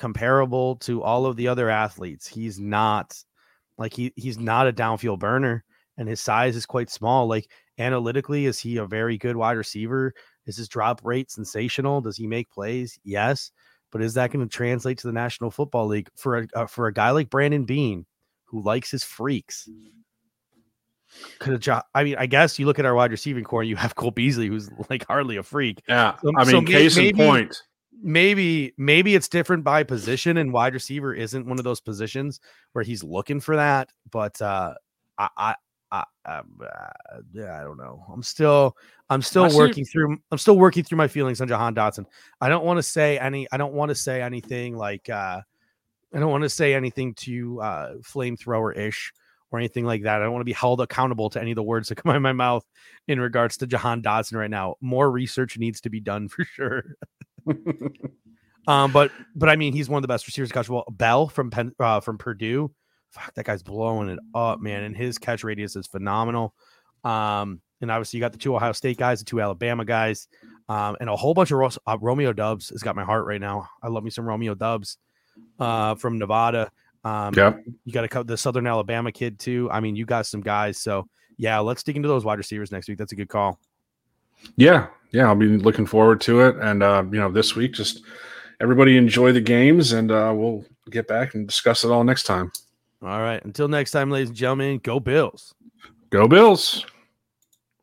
[0.00, 3.16] comparable to all of the other athletes, he's not
[3.78, 5.62] like he he's not a downfield burner,
[5.96, 7.28] and his size is quite small.
[7.28, 7.48] Like
[7.78, 10.12] analytically, is he a very good wide receiver?
[10.46, 12.00] Is his drop rate sensational?
[12.00, 12.98] Does he make plays?
[13.04, 13.52] Yes,
[13.92, 16.86] but is that going to translate to the National Football League for a uh, for
[16.88, 18.06] a guy like Brandon Beane
[18.44, 19.68] who likes his freaks?
[21.40, 21.84] Could a job?
[21.94, 24.12] I mean, I guess you look at our wide receiving corps, and you have Cole
[24.12, 25.82] Beasley, who's like hardly a freak.
[25.88, 26.16] yeah.
[26.22, 27.62] So- I mean, may- case in point.
[28.02, 32.40] Maybe maybe it's different by position, and wide receiver isn't one of those positions
[32.72, 33.90] where he's looking for that.
[34.10, 34.74] But uh,
[35.18, 35.54] I I.
[35.92, 38.04] I, I, I don't know.
[38.12, 38.76] I'm still,
[39.08, 40.18] I'm still I see- working through.
[40.30, 42.04] I'm still working through my feelings on Jahan Dotson.
[42.40, 43.48] I don't want to say any.
[43.50, 45.10] I don't want to say anything like.
[45.10, 45.40] uh
[46.14, 49.12] I don't want to say anything to uh flamethrower ish
[49.50, 50.20] or anything like that.
[50.20, 52.16] I don't want to be held accountable to any of the words that come out
[52.16, 52.64] of my mouth
[53.08, 54.76] in regards to Jahan Dotson right now.
[54.80, 56.84] More research needs to be done for sure.
[58.66, 60.52] Um, but but I mean, he's one of the best receivers.
[60.52, 62.70] Catch well, Bell from Penn, uh, from Purdue.
[63.10, 66.54] Fuck, that guy's blowing it up, man, and his catch radius is phenomenal.
[67.02, 70.28] Um, and obviously you got the two Ohio State guys, the two Alabama guys,
[70.68, 73.40] um, and a whole bunch of Ros- uh, Romeo Doubs has got my heart right
[73.40, 73.68] now.
[73.82, 74.98] I love me some Romeo Doubs,
[75.58, 76.70] uh, from Nevada.
[77.02, 77.54] Um, yeah.
[77.84, 79.68] you got to cut the Southern Alabama kid too.
[79.72, 80.78] I mean, you got some guys.
[80.78, 82.98] So yeah, let's dig into those wide receivers next week.
[82.98, 83.58] That's a good call.
[84.56, 86.56] Yeah, yeah, I'll be looking forward to it.
[86.60, 88.02] And uh, you know, this week, just
[88.60, 92.52] everybody enjoy the games, and uh, we'll get back and discuss it all next time.
[93.02, 93.42] All right.
[93.44, 95.54] Until next time, ladies and gentlemen, go Bills.
[96.10, 96.84] Go Bills!